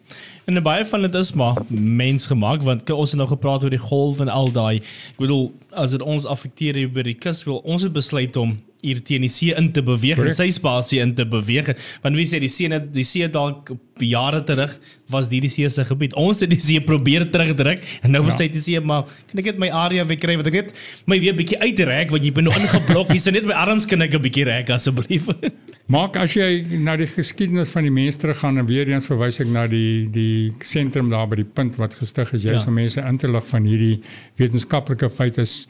En 0.45 0.63
baie 0.63 0.85
van 0.85 1.01
dit 1.01 1.13
is 1.13 1.33
maar 1.33 1.57
mensgemaak 1.67 2.61
want 2.61 2.89
ons 2.89 3.09
het 3.09 3.17
nou 3.17 3.29
gepraat 3.29 3.63
oor 3.63 3.69
die 3.69 3.79
golf 3.79 4.19
en 4.19 4.27
al 4.27 4.51
daai. 4.51 4.75
Ek 5.11 5.17
bedoel 5.17 5.53
as 5.71 5.91
dit 5.91 6.01
ons 6.01 6.25
affekteer 6.25 6.75
hier 6.75 6.91
by 6.91 7.01
die 7.01 7.17
kus 7.19 7.43
wil 7.43 7.57
ons 7.57 7.83
het 7.83 7.93
besluit 7.93 8.35
om 8.35 8.57
hier 8.85 9.01
teen 9.03 9.25
die 9.25 9.31
see 9.33 9.51
in 9.57 9.71
te 9.73 9.81
beweeg 9.85 10.19
Correct. 10.19 10.37
en 10.39 10.45
sy 10.45 10.51
spasie 10.53 10.99
in 11.01 11.15
te 11.17 11.25
beweeg. 11.25 11.73
Want 12.03 12.15
wie 12.19 12.25
sê 12.29 12.39
die 12.43 12.51
see 12.51 12.69
net 12.71 12.91
die 12.93 13.03
see 13.07 13.27
dalk 13.27 13.71
jare 14.03 14.43
terug 14.45 14.77
was 15.09 15.27
die 15.31 15.39
die 15.41 15.49
see 15.49 15.69
se 15.69 15.83
gebied. 15.87 16.13
Ons 16.19 16.41
het 16.43 16.49
die 16.51 16.59
see 16.59 16.79
probeer 16.83 17.27
terugdruk 17.31 17.81
en 18.03 18.11
nou 18.11 18.21
Ja. 18.23 18.29
besluit 18.29 18.51
die 18.53 18.61
see 18.61 18.79
maar 18.79 19.03
kan 19.29 19.39
ek 19.39 19.45
net 19.45 19.59
my 19.59 19.69
area 19.69 20.03
weer 20.05 20.17
kry 20.21 20.35
wat 20.37 20.47
ek 20.47 20.53
net 20.53 20.73
my 21.07 21.19
weer 21.19 21.33
bietjie 21.37 21.59
uitrek 21.61 22.11
want 22.11 22.23
jy 22.23 22.31
ben 22.31 22.43
nou 22.49 22.53
ingeblok. 22.59 23.11
Hierso 23.11 23.31
net 23.31 23.45
my 23.45 23.53
arms 23.53 23.85
kan 23.85 24.01
ek 24.01 24.13
'n 24.13 24.21
bietjie 24.21 24.45
rek 24.45 24.69
asseblief. 24.69 25.27
Maak 25.87 26.17
as 26.17 26.33
jy 26.33 26.65
na 26.81 26.95
die 26.97 27.05
geskiedenis 27.05 27.69
van 27.69 27.83
die 27.83 27.91
mens 27.93 28.17
teruggaan 28.17 28.57
en 28.57 28.65
weer 28.65 28.89
eens 28.89 29.05
verwys 29.05 29.39
ek 29.39 29.47
na 29.47 29.67
die 29.67 30.07
die 30.09 30.51
sentrum 30.59 31.09
daar 31.11 31.27
by 31.29 31.35
die 31.35 31.45
punt 31.45 31.77
wat 31.77 31.93
gestig 31.93 32.33
is 32.33 32.41
juist 32.43 32.65
Ja. 32.65 32.69
om 32.69 32.73
mense 32.73 33.01
in 33.01 33.17
te 33.17 33.27
lig 33.27 33.45
van 33.47 33.63
hierdie 33.65 34.01
wetenskaplike 34.39 35.09
feite 35.13 35.41
is 35.41 35.67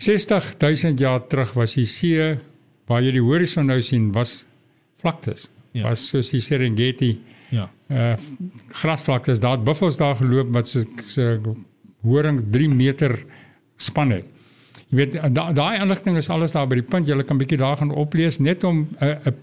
60000 0.00 1.00
jaar 1.00 1.26
terug 1.28 1.52
was 1.58 1.76
die 1.76 1.86
see 1.88 2.36
waar 2.88 3.02
jy 3.04 3.12
die 3.18 3.24
horison 3.24 3.68
nou 3.68 3.80
sien 3.84 4.10
was 4.14 4.46
vlaktes. 5.02 5.48
Ja. 5.76 5.90
Was 5.90 6.06
soos 6.08 6.32
die 6.32 6.40
Serengeti 6.42 7.12
ja. 7.52 7.68
uh 7.90 8.14
grasvlaktes 8.80 9.42
daar 9.42 9.58
het 9.58 9.64
buffels 9.66 9.98
daar 10.00 10.16
geloop 10.16 10.50
wat 10.54 10.68
se 10.68 10.86
se 11.06 11.38
horing 12.02 12.40
3 12.50 12.68
meter 12.68 13.18
span 13.76 14.10
het. 14.16 14.26
Jy 14.88 14.96
weet 14.96 15.18
da, 15.34 15.50
daai 15.52 15.80
inligting 15.82 16.16
is 16.16 16.30
alles 16.30 16.56
daar 16.56 16.66
by 16.66 16.80
die 16.80 16.86
punt 16.86 17.08
jy 17.08 17.22
kan 17.22 17.38
bietjie 17.38 17.60
daar 17.60 17.76
gaan 17.76 17.92
oplees 17.92 18.40
net 18.40 18.64
om 18.64 18.88
'n 18.88 19.04
uh, 19.04 19.16
'n 19.26 19.36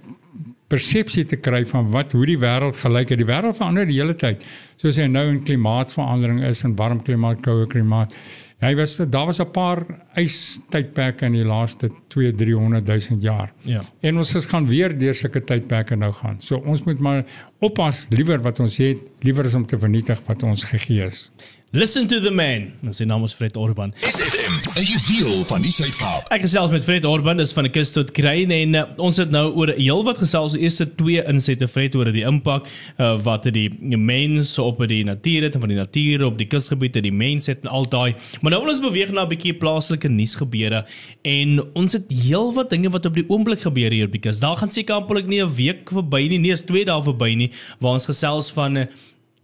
persepsie 0.72 1.24
te 1.28 1.38
kry 1.40 1.64
van 1.70 1.92
wat 1.94 2.12
hoe 2.16 2.26
die 2.28 2.40
wêreld 2.40 2.76
gelyk 2.82 3.14
het. 3.14 3.22
Die 3.22 3.28
wêreld 3.28 3.58
verander 3.58 3.88
die 3.88 4.00
hele 4.00 4.16
tyd. 4.20 4.44
Soos 4.82 5.00
hy 5.00 5.08
nou 5.12 5.28
in 5.32 5.44
klimaatsverandering 5.48 6.44
is 6.48 6.64
en 6.68 6.76
warm 6.76 7.00
klimaat, 7.04 7.42
koue 7.46 7.68
klimaat. 7.72 8.16
Hy 8.58 8.72
was 8.74 8.96
daar 8.98 9.28
was 9.30 9.40
'n 9.40 9.52
paar 9.52 9.86
ystydperke 10.18 11.26
in 11.26 11.34
die 11.34 11.46
laaste 11.46 11.92
2 12.08 12.34
300 12.34 12.88
000 12.88 13.22
jaar. 13.22 13.54
Ja. 13.62 13.82
En 14.02 14.18
ons 14.18 14.36
is 14.36 14.46
gaan 14.46 14.68
weer 14.68 14.98
deur 14.98 15.14
sulke 15.14 15.44
tydperke 15.44 15.96
nou 15.96 16.12
gaan. 16.14 16.40
So 16.40 16.58
ons 16.58 16.84
moet 16.84 17.00
maar 17.00 17.26
oppas 17.60 18.08
liewer 18.10 18.42
wat 18.42 18.60
ons 18.60 18.78
het, 18.78 18.98
liewer 19.22 19.46
as 19.46 19.54
om 19.54 19.66
te 19.66 19.78
vernietig 19.78 20.20
wat 20.26 20.44
ons 20.44 20.64
gegee 20.64 21.06
is. 21.06 21.32
Listen 21.74 22.08
to 22.08 22.22
the 22.22 22.32
man. 22.32 22.70
Sy 22.96 23.04
naam 23.04 23.26
is 23.28 23.34
Fred 23.36 23.58
Orban. 23.60 23.92
SFM, 24.00 24.54
'n 24.80 24.86
juweel 24.88 25.42
van 25.50 25.62
die 25.62 25.72
Suid-Kaap. 25.76 26.30
Ek 26.32 26.46
gesels 26.46 26.72
met 26.72 26.84
Fred 26.84 27.04
Orban 27.04 27.42
is 27.44 27.52
van 27.52 27.68
die 27.68 27.72
kus 27.76 27.92
tot 27.92 28.14
kruin 28.16 28.54
en 28.56 28.76
uh, 28.80 28.84
ons 29.04 29.18
het 29.20 29.34
nou 29.36 29.52
oor 29.52 29.74
heelwat 29.76 30.22
gesels 30.24 30.56
die 30.56 30.64
eerste 30.64 30.88
twee 30.96 31.20
insette 31.28 31.68
Fred 31.68 31.98
oor 32.00 32.08
die 32.16 32.24
impak 32.24 32.70
uh, 32.72 33.18
wat 33.20 33.50
dit 33.50 33.68
die 33.68 34.00
mense 34.00 34.64
op 34.64 34.80
die 34.88 35.04
natuur 35.04 35.50
het 35.50 35.58
en 35.60 35.66
van 35.66 35.74
die 35.74 35.80
natuur 35.82 36.24
op 36.30 36.38
die 36.40 36.48
kusgebiede 36.48 37.04
die 37.04 37.12
mense 37.12 37.52
het 37.52 37.68
en 37.68 37.74
al 37.82 37.90
daai. 37.92 38.16
Maar 38.40 38.56
nou 38.56 38.62
wil 38.64 38.72
ons 38.72 38.80
beweeg 38.88 39.12
na 39.12 39.28
'n 39.28 39.34
bietjie 39.36 39.54
plaaslike 39.60 40.08
nuusgebeure 40.08 40.86
en 41.28 41.60
ons 41.76 41.92
het 41.92 42.08
heelwat 42.08 42.70
dinge 42.72 42.96
wat 42.96 43.12
op 43.12 43.20
die 43.20 43.28
oomblik 43.28 43.68
gebeur 43.68 43.92
hier 43.92 44.08
because 44.08 44.40
daar 44.40 44.56
gaan 44.56 44.72
seker 44.72 44.96
amperlik 44.96 45.28
nie 45.28 45.44
'n 45.44 45.52
week 45.52 45.92
verby 45.92 46.30
nie, 46.32 46.40
nie 46.40 46.56
eens 46.56 46.64
twee 46.64 46.86
dae 46.86 47.04
verby 47.04 47.36
nie 47.36 47.52
waar 47.80 48.00
ons 48.00 48.08
gesels 48.08 48.56
van 48.56 48.78
uh, 48.78 48.88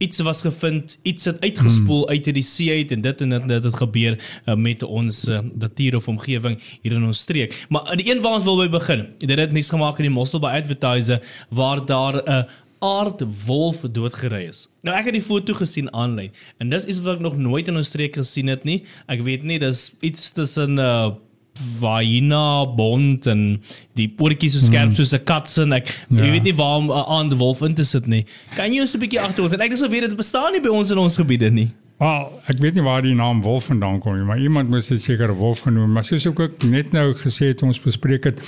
iets 0.03 0.21
was 0.25 0.41
gevind, 0.45 0.97
iets 1.01 1.25
het 1.29 1.43
uitgespoel 1.43 2.07
uit 2.09 2.27
uit 2.27 2.35
die 2.35 2.45
see 2.45 2.71
uit 2.77 2.91
en 2.95 3.03
dit 3.03 3.21
en 3.25 3.35
dit 3.35 3.47
dit 3.47 3.67
het 3.69 3.77
gebeur 3.81 4.17
uh, 4.17 4.55
met 4.55 4.83
ons 4.83 5.23
uh, 5.27 5.39
natuur 5.53 5.95
of 5.99 6.09
omgewing 6.11 6.59
hier 6.81 6.97
in 6.97 7.05
ons 7.07 7.23
streek. 7.25 7.55
Maar 7.69 7.93
in 7.95 8.03
een 8.05 8.21
waar 8.23 8.37
ons 8.39 8.47
wil 8.47 8.59
by 8.63 8.69
begin. 8.73 9.07
Dit 9.23 9.39
het 9.39 9.55
niks 9.55 9.71
gemaak 9.73 10.01
in 10.01 10.09
die 10.09 10.13
Mossel 10.13 10.43
by 10.43 10.53
Advertiser 10.59 11.23
waar 11.49 11.85
daar 11.85 12.19
'n 12.21 12.29
uh, 12.29 12.43
aardwolf 12.83 13.85
doodgery 13.95 14.43
is. 14.51 14.67
Nou 14.83 14.95
ek 14.97 15.07
het 15.07 15.15
die 15.15 15.23
foto 15.23 15.53
gesien 15.55 15.87
aanlyn 15.93 16.33
en 16.59 16.69
dis 16.69 16.85
iets 16.85 16.99
wat 17.05 17.15
ek 17.15 17.23
nog 17.23 17.37
nooit 17.37 17.67
in 17.67 17.79
ons 17.79 17.87
streek 17.87 18.15
gesien 18.19 18.51
het 18.51 18.63
nie. 18.67 18.83
Ek 19.07 19.23
weet 19.23 19.43
nie 19.43 19.59
dis 19.59 19.93
iets 20.01 20.31
tussen 20.35 20.75
'n 20.75 20.79
uh, 20.79 21.13
Vaina 21.57 22.65
bond 22.75 23.25
en 23.29 23.61
die 23.97 24.07
oortjies 24.17 24.55
so 24.57 24.65
skerp 24.65 24.95
soos 24.97 25.13
'n 25.13 25.23
kat 25.23 25.47
se 25.47 25.61
en 25.61 25.73
ek 25.73 25.87
ja. 25.87 26.17
jy 26.17 26.25
Ja. 26.25 26.31
weet 26.31 26.43
nie 26.43 26.53
waarom 26.55 26.85
'n 26.89 27.05
ander 27.07 27.37
wolf 27.37 27.61
in 27.61 27.73
te 27.73 27.83
sit 27.83 28.07
nie. 28.07 28.25
Kan 28.55 28.73
jy 28.73 28.79
ons 28.81 28.95
'n 28.95 28.99
bietjie 28.99 29.19
agterhoor? 29.21 29.53
En 29.53 29.61
ek 29.61 29.69
dis 29.69 29.79
so 29.79 29.89
weet 29.89 30.01
dit 30.09 30.15
bestaan 30.17 30.51
nie 30.53 30.61
by 30.61 30.69
ons 30.69 30.91
in 30.91 30.97
ons 30.97 31.15
gebiede 31.17 31.51
nie. 31.51 31.71
Wel, 31.99 32.41
ek 32.47 32.57
weet 32.59 32.73
nie 32.75 32.83
waar 32.83 33.01
die 33.01 33.13
naam 33.15 33.41
wolf 33.41 33.65
vandaan 33.65 33.99
kom 34.01 34.15
nie, 34.17 34.23
maar 34.25 34.39
iemand 34.39 34.69
moes 34.69 34.87
dit 34.87 35.01
seker 35.01 35.29
'n 35.29 35.35
wolf 35.37 35.59
genoem, 35.61 35.91
maar 35.93 36.03
soos 36.03 36.25
ek 36.25 36.39
ook 36.39 36.63
net 36.63 36.91
nou 36.91 37.13
gesê 37.13 37.47
het 37.47 37.63
ons 37.63 37.79
bespreek 37.79 38.23
het, 38.23 38.41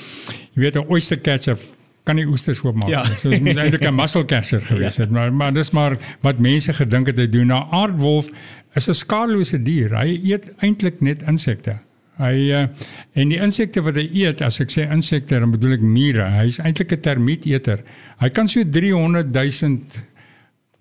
jy 0.55 0.62
weet 0.62 0.75
'n 0.75 0.85
oyster 0.89 1.17
catcher 1.21 1.57
kan 2.03 2.15
nie 2.15 2.25
oesters 2.25 2.62
oopmaak 2.63 2.89
Ja. 2.89 3.07
nie. 3.07 3.15
So 3.15 3.29
dit 3.29 3.41
moet 3.41 3.55
eintlik 3.57 3.85
'n 3.85 3.95
mussel 3.95 4.25
catcher 4.25 4.62
gewees 4.71 4.97
het, 4.97 5.09
maar 5.12 5.31
maar 5.33 5.53
dis 5.53 5.71
maar 5.71 5.97
wat 6.21 6.39
mense 6.39 6.74
gedink 6.74 7.07
het 7.07 7.17
hy 7.17 7.27
doen. 7.29 7.47
Nou 7.47 7.63
aardwolf 7.71 8.29
is 8.75 8.88
'n 8.89 8.93
skaarlose 8.93 9.63
dier. 9.63 9.89
Hy 9.97 10.19
eet 10.24 10.51
eintlik 10.62 11.01
net 11.01 11.21
insekte. 11.27 11.77
Hy 12.17 12.36
uh, 12.55 12.67
en 13.13 13.29
die 13.29 13.39
insekte 13.43 13.84
wat 13.84 13.95
hy 14.00 14.07
eet, 14.24 14.41
as 14.41 14.62
ek 14.63 14.72
sê 14.72 14.88
insekte, 14.91 15.39
dan 15.39 15.51
bedoel 15.51 15.77
ek 15.77 15.81
mure. 15.84 16.29
Hy's 16.38 16.60
eintlik 16.63 16.93
'n 16.95 17.01
termieteter. 17.01 17.84
Hy 18.19 18.29
kan 18.29 18.48
so 18.48 18.63
300 18.63 19.34
000 19.34 20.05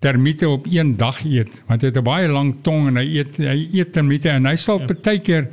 termiete 0.05 0.47
op 0.49 0.65
een 0.69 0.97
dag 0.97 1.23
eet 1.23 1.63
want 1.67 1.81
hy 1.81 1.87
het 1.87 1.97
'n 1.97 2.03
baie 2.03 2.27
lang 2.27 2.55
tong 2.61 2.87
en 2.87 2.95
hy 3.01 3.05
eet 3.19 3.37
hy 3.37 3.69
eet 3.71 3.91
termiete 3.93 4.29
en 4.29 4.45
hy 4.45 4.55
sal 4.55 4.79
ja. 4.79 4.85
partykeer 4.85 5.47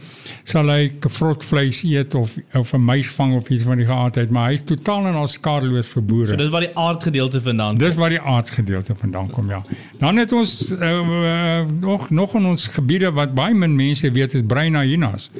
sal 0.44 0.68
hy 0.68 0.92
vrot 1.18 1.44
vleis 1.44 1.82
eet 1.82 2.14
of 2.14 2.36
of 2.54 2.74
'n 2.74 2.84
muis 2.84 3.08
vang 3.18 3.34
of 3.34 3.48
iets 3.48 3.62
van 3.62 3.76
die 3.76 3.86
geaardheid 3.86 4.30
maar 4.30 4.50
hy's 4.50 4.64
totaal 4.64 5.06
en 5.06 5.14
al 5.14 5.26
skaarloos 5.26 5.88
vir 5.94 6.02
boere. 6.02 6.28
So 6.28 6.36
dis 6.36 6.50
waar 6.50 6.66
die 6.66 6.76
aardgedeelte 6.76 7.40
vandaan 7.40 7.78
kom. 7.78 7.86
Dis 7.86 7.96
waar 7.96 8.10
die 8.10 8.20
aardsgedeelte 8.20 8.94
vandaan 8.94 9.30
kom 9.30 9.48
ja. 9.48 9.62
Dan 9.98 10.16
het 10.16 10.32
ons 10.32 10.72
uh, 10.72 10.78
uh, 10.80 11.66
nog 11.80 12.10
nog 12.10 12.34
in 12.34 12.44
ons 12.44 12.66
gebiede 12.66 13.12
wat 13.12 13.34
baie 13.34 13.54
min 13.54 13.76
mense 13.76 14.10
weet 14.10 14.34
is 14.34 14.42
bruin 14.46 14.76
hyenas. 14.76 15.30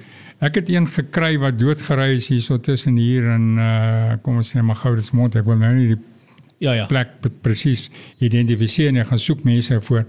Ek 0.42 0.56
het 0.58 0.70
een 0.72 0.88
gekry 0.90 1.36
wat 1.38 1.58
doodgery 1.58 2.16
is 2.16 2.28
hierso 2.32 2.58
tussen 2.58 2.96
hier 2.98 3.28
in 3.30 3.58
uh, 3.62 4.16
kom 4.22 4.40
ons 4.40 4.50
sê 4.50 4.62
maar 4.62 4.80
Goudensmond. 4.80 5.36
Ek 5.38 5.46
wil 5.46 5.60
nou 5.60 5.74
nie 5.76 5.92
die 5.94 6.00
Ja 6.62 6.72
ja. 6.78 6.86
plek 6.86 7.16
presies 7.42 7.88
identifiseer 8.22 8.92
en 8.92 9.00
jy 9.00 9.04
gaan 9.08 9.18
soek 9.18 9.40
mense 9.46 9.80
voor. 9.82 10.04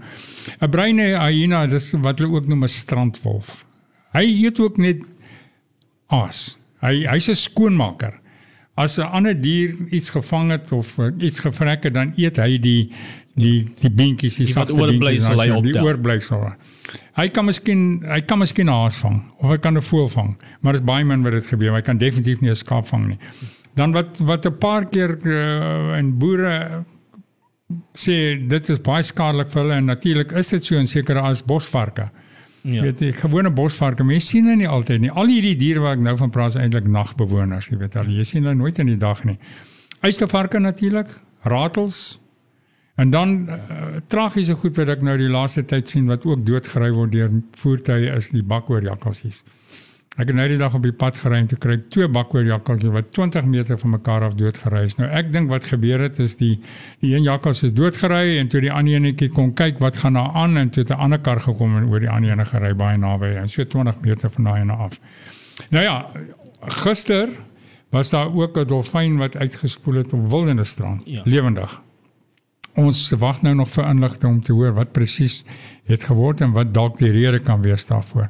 'n 0.60 0.70
Bruine 0.70 1.06
hyena, 1.18 1.66
dis 1.66 1.92
wat 1.98 2.18
hulle 2.18 2.34
ook 2.34 2.46
noem 2.46 2.64
'n 2.64 2.70
strandwolf. 2.70 3.64
Hy 4.14 4.22
eet 4.22 4.60
ook 4.60 4.78
net 4.78 5.02
aas. 6.06 6.56
Hy 6.82 7.06
hy's 7.10 7.28
'n 7.28 7.34
skoonmaker. 7.34 8.20
As 8.76 8.98
'n 8.98 9.02
ander 9.06 9.34
dier 9.40 9.74
iets 9.90 10.10
gevang 10.10 10.50
het 10.50 10.72
of 10.72 10.98
uh, 10.98 11.10
iets 11.18 11.40
gevrek 11.40 11.84
het, 11.84 11.94
dan 11.94 12.12
eet 12.16 12.36
hy 12.36 12.58
die 12.58 12.90
die 13.36 13.68
die 13.80 13.90
beentjies, 13.90 14.36
die, 14.36 14.46
Die 14.46 14.54
wat 14.54 14.66
sagte 14.68 14.82
beentjies, 14.98 15.26
dan 15.26 15.62
die 15.62 15.74
optel. 15.74 15.84
oorblysel. 15.86 16.52
Hy 17.16 17.28
kan 17.28 17.44
miskien 17.44 18.02
hy 18.06 18.20
kan 18.20 18.38
miskien 18.38 18.66
'n 18.66 18.72
haas 18.72 18.96
vang 18.96 19.22
of 19.38 19.50
hy 19.50 19.58
kan 19.58 19.76
'n 19.76 19.80
voël 19.82 20.08
vang, 20.08 20.36
maar 20.60 20.72
dit 20.72 20.82
is 20.82 20.86
baie 20.86 21.04
min 21.04 21.22
wat 21.22 21.32
dit 21.32 21.46
gebeur. 21.46 21.74
Hy 21.74 21.80
kan 21.82 21.98
definitief 21.98 22.40
nie 22.40 22.50
'n 22.50 22.56
skaap 22.56 22.86
vang 22.86 23.06
nie. 23.08 23.18
Dan 23.74 23.92
wat 23.92 24.18
wat 24.18 24.46
'n 24.46 24.58
paar 24.58 24.84
keer 24.84 25.18
uh, 25.26 25.96
en 25.98 26.18
boere 26.18 26.84
sê 27.94 28.34
dit 28.48 28.68
is 28.68 28.80
baie 28.80 29.02
skadelik 29.02 29.50
vir 29.50 29.62
hulle 29.62 29.74
en 29.74 29.84
natuurlik 29.86 30.32
is 30.32 30.48
dit 30.48 30.64
so 30.64 30.76
in 30.76 30.86
sekere 30.86 31.20
as 31.20 31.42
bosvarke. 31.42 32.02
Ja. 32.02 32.23
Ja. 32.64 32.80
Weet 32.80 33.02
jy, 33.04 33.10
gewone 33.12 33.50
bosvarke, 33.52 34.06
mense 34.08 34.30
sien 34.30 34.46
hulle 34.48 34.62
nie 34.62 34.68
altyd 34.70 35.02
nie. 35.02 35.10
Al 35.12 35.28
hierdie 35.28 35.56
diere 35.60 35.82
wat 35.84 35.98
ek 35.98 36.04
nou 36.06 36.14
van 36.16 36.30
praat 36.32 36.54
is 36.54 36.60
eintlik 36.62 36.86
nagbewoners, 36.88 37.68
jy 37.68 37.76
weet 37.82 37.98
al. 38.00 38.08
Jy 38.08 38.24
sien 38.24 38.46
hulle 38.46 38.56
nooit 38.56 38.78
in 38.80 38.88
die 38.88 39.00
dag 39.00 39.20
nie. 39.28 39.36
Uistervarke 40.00 40.62
natuurlik, 40.64 41.12
ratels. 41.44 41.98
En 42.96 43.10
dan 43.12 43.34
uh, 43.50 43.58
tragiese 44.08 44.56
goed 44.56 44.78
wat 44.80 44.94
ek 44.94 45.04
nou 45.04 45.16
die 45.20 45.28
laaste 45.28 45.64
tyd 45.68 45.90
sien 45.92 46.08
wat 46.08 46.24
ook 46.24 46.46
doodgery 46.46 46.88
word 46.94 47.12
deur 47.12 47.36
voertuie 47.60 48.08
is 48.14 48.30
die 48.32 48.44
bakoorjakkalsies. 48.54 49.42
Ek 50.14 50.28
het 50.30 50.36
nou 50.38 50.44
die 50.48 50.58
dag 50.60 50.74
op 50.74 50.82
die 50.82 50.92
pad 50.94 51.16
gery 51.18 51.40
en 51.42 51.46
toe 51.50 51.56
kry 51.58 51.72
ek 51.74 51.88
twee 51.90 52.06
bakoorjakkalsies 52.08 52.92
wat 52.94 53.08
20 53.16 53.46
meter 53.50 53.78
van 53.78 53.90
mekaar 53.90 54.22
af 54.28 54.34
doodgery 54.38 54.84
is. 54.86 54.94
Nou 55.00 55.08
ek 55.10 55.32
dink 55.34 55.48
wat 55.50 55.64
gebeur 55.66 56.04
het 56.04 56.20
is 56.22 56.36
die 56.38 56.60
die 57.02 57.14
een 57.16 57.22
jakkals 57.26 57.64
is 57.66 57.72
doodgery 57.74 58.36
en 58.38 58.48
toe 58.48 58.60
die 58.62 58.70
ander 58.72 58.94
enetjie 58.94 59.28
kom 59.34 59.50
kyk 59.58 59.80
wat 59.82 59.96
gaan 59.96 60.14
daar 60.14 60.30
aan 60.38 60.56
en 60.56 60.70
toe 60.70 60.84
het 60.84 60.92
'n 60.94 61.00
ander 61.02 61.18
kar 61.18 61.40
gekom 61.40 61.76
en 61.76 61.88
oor 61.90 62.00
die 62.00 62.08
ander 62.10 62.30
ene 62.30 62.44
gery 62.44 62.74
baie 62.74 62.96
naby 62.96 63.34
en 63.42 63.48
so 63.48 63.64
20 63.64 64.00
meter 64.00 64.30
van 64.30 64.44
daai 64.44 64.60
ene 64.60 64.72
af. 64.72 65.00
Nou 65.70 65.82
ja, 65.84 66.06
gister 66.62 67.28
was 67.90 68.10
daar 68.10 68.30
ook 68.34 68.56
'n 68.56 68.66
dolfyn 68.66 69.16
wat 69.16 69.36
uitgespoel 69.36 69.94
het 69.94 70.12
op 70.12 70.30
Wildenstrand, 70.30 71.02
Ja. 71.06 71.22
lewendig. 71.24 71.80
Ons 72.76 73.10
wag 73.10 73.42
nou 73.42 73.54
nog 73.54 73.68
vir 73.70 73.84
inligting 73.84 74.32
om 74.32 74.40
te 74.42 74.52
hoor 74.52 74.72
wat 74.74 74.92
presies 74.92 75.44
het 75.86 76.02
geword 76.02 76.40
en 76.40 76.52
wat 76.52 76.74
dalk 76.74 76.96
die 76.96 77.10
rede 77.10 77.38
kan 77.38 77.60
wees 77.62 77.86
daarvoor. 77.86 78.28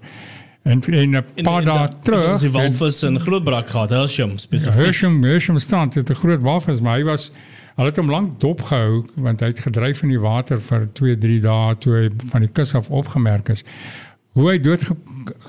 En 0.65 0.81
en 0.81 1.11
'n 1.17 1.25
paar 1.43 1.65
dae 1.65 1.89
terug 2.03 2.31
ons 2.33 2.41
die 2.41 2.51
het- 2.51 2.57
walvis 2.57 3.03
in 3.03 3.21
Grootbrak 3.21 3.69
gehad, 3.69 3.91
Hersham 3.91 4.39
spesifiek. 4.39 4.75
Hersham 4.75 5.23
Hersham 5.23 5.59
strand 5.59 5.95
het 5.95 6.11
'n 6.11 6.15
groot 6.15 6.41
walvis, 6.41 6.81
maar 6.81 6.97
hy 6.99 7.05
was 7.05 7.31
hulle 7.77 7.89
het 7.89 7.97
hom 7.97 8.11
lank 8.11 8.41
dopgehou 8.41 9.05
want 9.17 9.41
hy 9.41 9.47
het 9.47 9.59
gedryf 9.59 10.03
in 10.03 10.09
die 10.09 10.21
water 10.21 10.61
vir 10.61 10.89
2, 10.93 11.19
3 11.19 11.41
dae 11.41 11.75
toe 11.79 11.93
hy 11.95 12.11
van 12.31 12.41
die 12.41 12.51
kus 12.51 12.75
af 12.75 12.89
opgemerk 12.89 13.49
is. 13.49 13.65
Hoe 14.35 14.49
hy 14.51 14.59
dood 14.59 14.83
ge, 14.83 14.95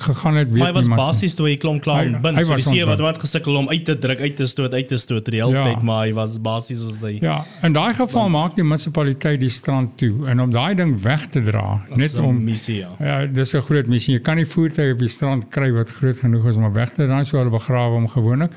gegaan 0.06 0.36
het, 0.38 0.50
weet 0.52 0.60
Maar 0.62 0.68
hy 0.68 0.74
was 0.76 0.86
niemand. 0.86 1.02
basies 1.02 1.34
toe 1.36 1.48
hy 1.48 1.56
klomp 1.58 1.82
klaar 1.82 2.04
Hy- 2.06 2.20
binne. 2.22 2.38
hy 2.38 2.44
So 2.46 2.50
was 2.54 2.64
die 2.68 2.74
see 2.76 2.86
wat 2.86 3.00
wat 3.02 3.18
gesukkel 3.18 3.56
om 3.58 3.70
uit 3.70 3.86
te 3.86 3.96
druk, 3.98 4.20
uit 4.22 4.36
te 4.38 4.46
stoot, 4.46 4.74
uit 4.78 4.88
te 4.88 4.98
stoot 5.02 5.26
die 5.26 5.42
hele 5.42 5.56
Ja. 5.58 5.64
tyd, 5.74 5.82
maar 5.84 6.06
hy 6.06 6.14
was 6.14 6.38
basies 6.38 6.84
as 6.86 7.02
hy 7.02 7.18
Ja, 7.22 7.44
in 7.64 7.74
daai 7.74 7.94
geval 7.98 8.30
maak 8.30 8.54
die 8.56 8.64
munisipaliteit 8.64 9.40
die 9.40 9.50
strand 9.50 9.98
toe 9.98 10.28
en 10.28 10.40
om 10.40 10.52
daai 10.52 10.76
ding 10.76 10.94
weg 11.02 11.26
te 11.30 11.42
dra, 11.44 11.82
net 11.96 12.12
so 12.16 12.24
om 12.24 12.44
missie 12.44 12.78
ja. 12.84 12.92
Ja, 13.00 13.26
dis 13.26 13.56
'n 13.56 13.62
groot 13.62 13.88
missie. 13.88 14.14
Jy 14.14 14.22
kan 14.22 14.36
nie 14.38 14.46
voertuie 14.46 14.94
op 14.94 15.00
die 15.00 15.08
strand 15.10 15.50
kry 15.50 15.72
wat 15.72 15.90
groot 15.90 16.18
genoeg 16.20 16.46
is 16.48 16.56
om 16.56 16.72
weg 16.74 16.90
te 16.94 17.06
dra, 17.08 17.24
so 17.24 17.38
hulle 17.38 17.50
begrawe 17.50 17.94
hom 17.94 18.08
gewoonlik. 18.08 18.52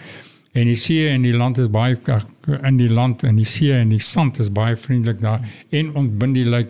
en 0.54 0.64
die 0.64 0.74
see 0.76 1.08
en 1.08 1.22
die 1.22 1.32
land 1.36 1.58
is 1.58 1.68
baie 1.68 1.96
in 2.64 2.76
die 2.78 2.88
land 2.88 3.22
en 3.22 3.36
die 3.36 3.44
see 3.44 3.72
en 3.72 3.88
die 3.90 3.98
sand 4.00 4.38
is 4.40 4.48
baie 4.50 4.74
vriendelik 4.76 5.20
daar 5.20 5.40
en 5.70 5.94
ontbind 5.94 6.34
die 6.34 6.44
lyk 6.44 6.68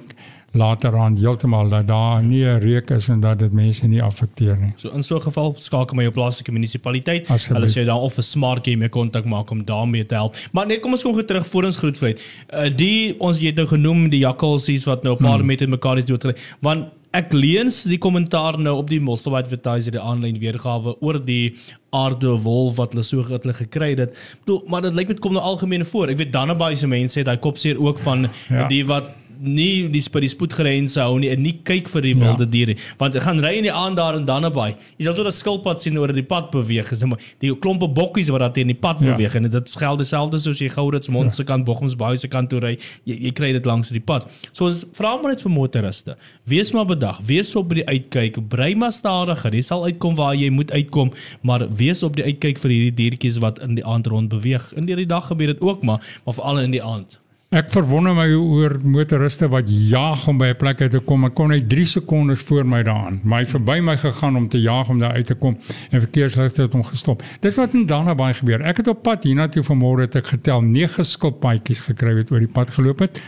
later 0.52 0.96
aan 0.96 1.16
heeltemal 1.16 1.68
dat 1.68 1.86
daar 1.86 2.22
nie 2.22 2.44
'n 2.44 2.58
reuk 2.60 2.90
is 2.90 3.08
en 3.08 3.20
dat 3.20 3.38
dit 3.38 3.52
mense 3.52 3.86
nie 3.86 4.02
affekteer 4.02 4.56
nie. 4.56 4.72
So 4.76 4.88
in 4.88 5.02
so 5.02 5.16
'n 5.16 5.22
geval 5.22 5.54
skakel 5.58 5.96
my 5.96 6.02
jou 6.02 6.12
plaaslike 6.12 6.52
munisipaliteit. 6.52 7.28
Hulle 7.28 7.66
sê 7.68 7.84
daar 7.84 8.00
of 8.00 8.16
'n 8.18 8.22
smart 8.22 8.64
game 8.64 8.76
mee 8.78 8.88
kontak 8.88 9.24
maak 9.24 9.50
om 9.50 9.64
daarmee 9.64 10.06
te 10.06 10.14
help. 10.14 10.36
Maar 10.52 10.66
net 10.66 10.80
kom 10.80 10.92
ons 10.92 11.02
gou 11.02 11.24
terug 11.24 11.46
voor 11.46 11.64
ons 11.64 11.76
groetvlei. 11.76 12.16
Uh 12.54 12.70
die 12.76 13.14
ons 13.20 13.38
het 13.40 13.54
nou 13.54 13.66
genoem 13.66 14.08
die 14.08 14.20
jakkalsies 14.20 14.84
wat 14.84 15.02
nou 15.02 15.14
'n 15.14 15.22
paar 15.22 15.38
Hmm. 15.38 15.46
met 15.46 15.68
mekaar 15.68 15.98
is 15.98 16.04
doodgery. 16.04 16.34
Want 16.60 16.86
ek 17.12 17.32
lees 17.32 17.82
die 17.84 17.98
kommentaar 17.98 18.58
nou 18.58 18.76
op 18.76 18.86
die 18.88 19.00
Mostel 19.00 19.36
Advertiser 19.36 19.90
die 19.92 20.00
aanlyn 20.00 20.38
weergawe 20.38 20.96
oor 21.00 21.24
die 21.24 21.54
aarde 21.90 22.38
wolf 22.42 22.76
wat 22.76 22.92
hulle 22.92 23.02
so 23.04 23.22
wat 23.22 23.42
hulle 23.42 23.54
gekry 23.54 23.94
het. 23.96 24.14
Bedoel, 24.44 24.64
maar 24.68 24.82
dit 24.82 24.92
lyk 24.94 25.08
met 25.08 25.18
kom 25.20 25.32
nou 25.32 25.42
algemeen 25.44 25.84
voor. 25.84 26.08
Ek 26.08 26.16
weet 26.18 26.32
Dannebaai 26.32 26.76
se 26.76 26.86
mense 26.86 27.18
het 27.18 27.26
daai 27.26 27.38
kopseer 27.38 27.80
ook 27.80 27.98
van 27.98 28.28
Ja. 28.50 28.66
die 28.68 28.84
wat 28.86 29.04
nie 29.40 29.88
die 29.88 30.02
by 30.12 30.20
die 30.20 30.28
spoedgrense 30.28 31.00
hou 31.00 31.18
nie 31.18 31.28
en 31.30 31.42
nie 31.42 31.52
kyk 31.64 31.88
vir 31.88 32.02
die 32.02 32.14
Ja. 32.14 32.20
wilde 32.24 32.46
diere 32.50 32.76
want 32.98 33.14
jy 33.14 33.20
gaan 33.20 33.40
ry 33.40 33.56
in 33.58 33.62
die 33.64 33.72
aand 33.72 33.96
daar 33.96 34.16
in 34.16 34.24
Dannebaai. 34.26 34.74
Jy 34.98 35.04
sal 35.04 35.14
tot 35.14 35.26
'n 35.26 35.30
skilpad 35.32 35.80
sien 35.80 35.98
oor 35.98 36.12
die 36.12 36.22
pad 36.22 36.50
beweeg 36.50 36.92
is. 36.92 37.04
Maar 37.04 37.18
die 37.40 37.54
klompe 37.54 37.88
bokkies 37.88 38.28
wat 38.30 38.40
daar 38.40 38.52
teen 38.52 38.66
die 38.66 38.74
pad 38.74 39.00
Ja. 39.00 39.14
beweeg 39.14 39.34
en 39.34 39.48
dit 39.50 39.76
geld 39.76 39.98
dieselfde 39.98 40.40
soos 40.40 40.58
jy 40.58 40.68
Gourits 40.68 41.08
mond 41.08 41.34
se 41.34 41.44
kant 41.44 41.64
Bochums 41.64 41.94
baie 41.96 42.16
se 42.16 42.28
kant 42.28 42.50
toe 42.50 42.60
ry 42.60 42.78
jy, 43.06 43.14
jy 43.20 43.30
kry 43.32 43.52
dit 43.52 43.64
langs 43.66 43.88
die 43.90 44.00
pad. 44.00 44.26
So 44.52 44.66
ons 44.66 44.84
vra 44.92 45.16
maar 45.22 45.30
net 45.32 45.40
vir 45.42 45.50
motoriste 45.52 46.16
wees 46.46 46.72
maar 46.72 46.86
bedag 46.86 47.20
wees 47.26 47.54
op 47.56 47.68
die 47.68 47.84
uitkyk 47.86 48.48
brei 48.48 48.74
maar 48.74 48.92
stadiger 48.92 49.52
jy 49.52 49.62
sal 49.62 49.84
uitkom 49.84 50.14
waar 50.16 50.34
jy 50.34 50.50
moet 50.50 50.70
uitkom 50.72 51.12
maar 51.42 51.68
wees 51.68 52.02
op 52.02 52.16
die 52.16 52.24
uitkyk 52.24 52.58
vir 52.58 52.70
hierdie 52.70 52.94
diertjies 53.10 53.38
wat 53.38 53.58
in 53.60 53.74
die 53.76 53.84
aand 53.84 54.06
rond 54.06 54.28
beweeg. 54.28 54.72
In 54.76 54.86
die 54.86 55.06
dag 55.06 55.26
gebeur 55.28 55.46
dit 55.46 55.60
ook 55.60 55.82
maar 55.82 56.00
maar 56.26 56.34
veral 56.34 56.58
in 56.58 56.70
die 56.70 56.82
aand 56.82 57.18
Ek 57.48 57.70
verwonder 57.72 58.12
my 58.12 58.26
oor 58.36 58.74
motoriste 58.84 59.46
wat 59.48 59.70
jaag 59.72 60.26
om 60.28 60.36
by 60.36 60.50
'n 60.52 60.56
plek 60.60 60.82
uit 60.82 60.90
te 60.90 61.00
kom. 61.00 61.24
Ek 61.24 61.34
kon 61.34 61.48
net 61.48 61.68
3 61.68 61.84
sekondes 61.84 62.40
voor 62.40 62.66
my 62.66 62.82
daaraan. 62.82 63.20
Maar 63.24 63.40
hy 63.40 63.46
verby 63.46 63.80
my 63.80 63.96
gegaan 63.96 64.36
om 64.36 64.48
te 64.48 64.60
jaag 64.60 64.90
om 64.90 64.98
daar 64.98 65.12
uit 65.12 65.26
te 65.26 65.34
kom 65.34 65.56
en 65.90 66.00
verkeersligte 66.00 66.62
het 66.62 66.72
hom 66.72 66.84
gestop. 66.84 67.22
Dis 67.40 67.56
wat 67.56 67.72
in 67.72 67.86
Dannabaai 67.86 68.34
gebeur. 68.34 68.60
Ek 68.60 68.76
het 68.76 68.88
op 68.88 69.02
pad 69.02 69.24
hiernatoe 69.24 69.62
vanmôre 69.62 70.00
het 70.00 70.16
ek 70.16 70.26
getel 70.26 70.60
9 70.60 71.04
skilpaadjies 71.04 71.80
gekry 71.80 72.14
wat 72.14 72.30
oor 72.30 72.38
die 72.38 72.52
pad 72.52 72.70
geloop 72.70 72.98
het 72.98 73.22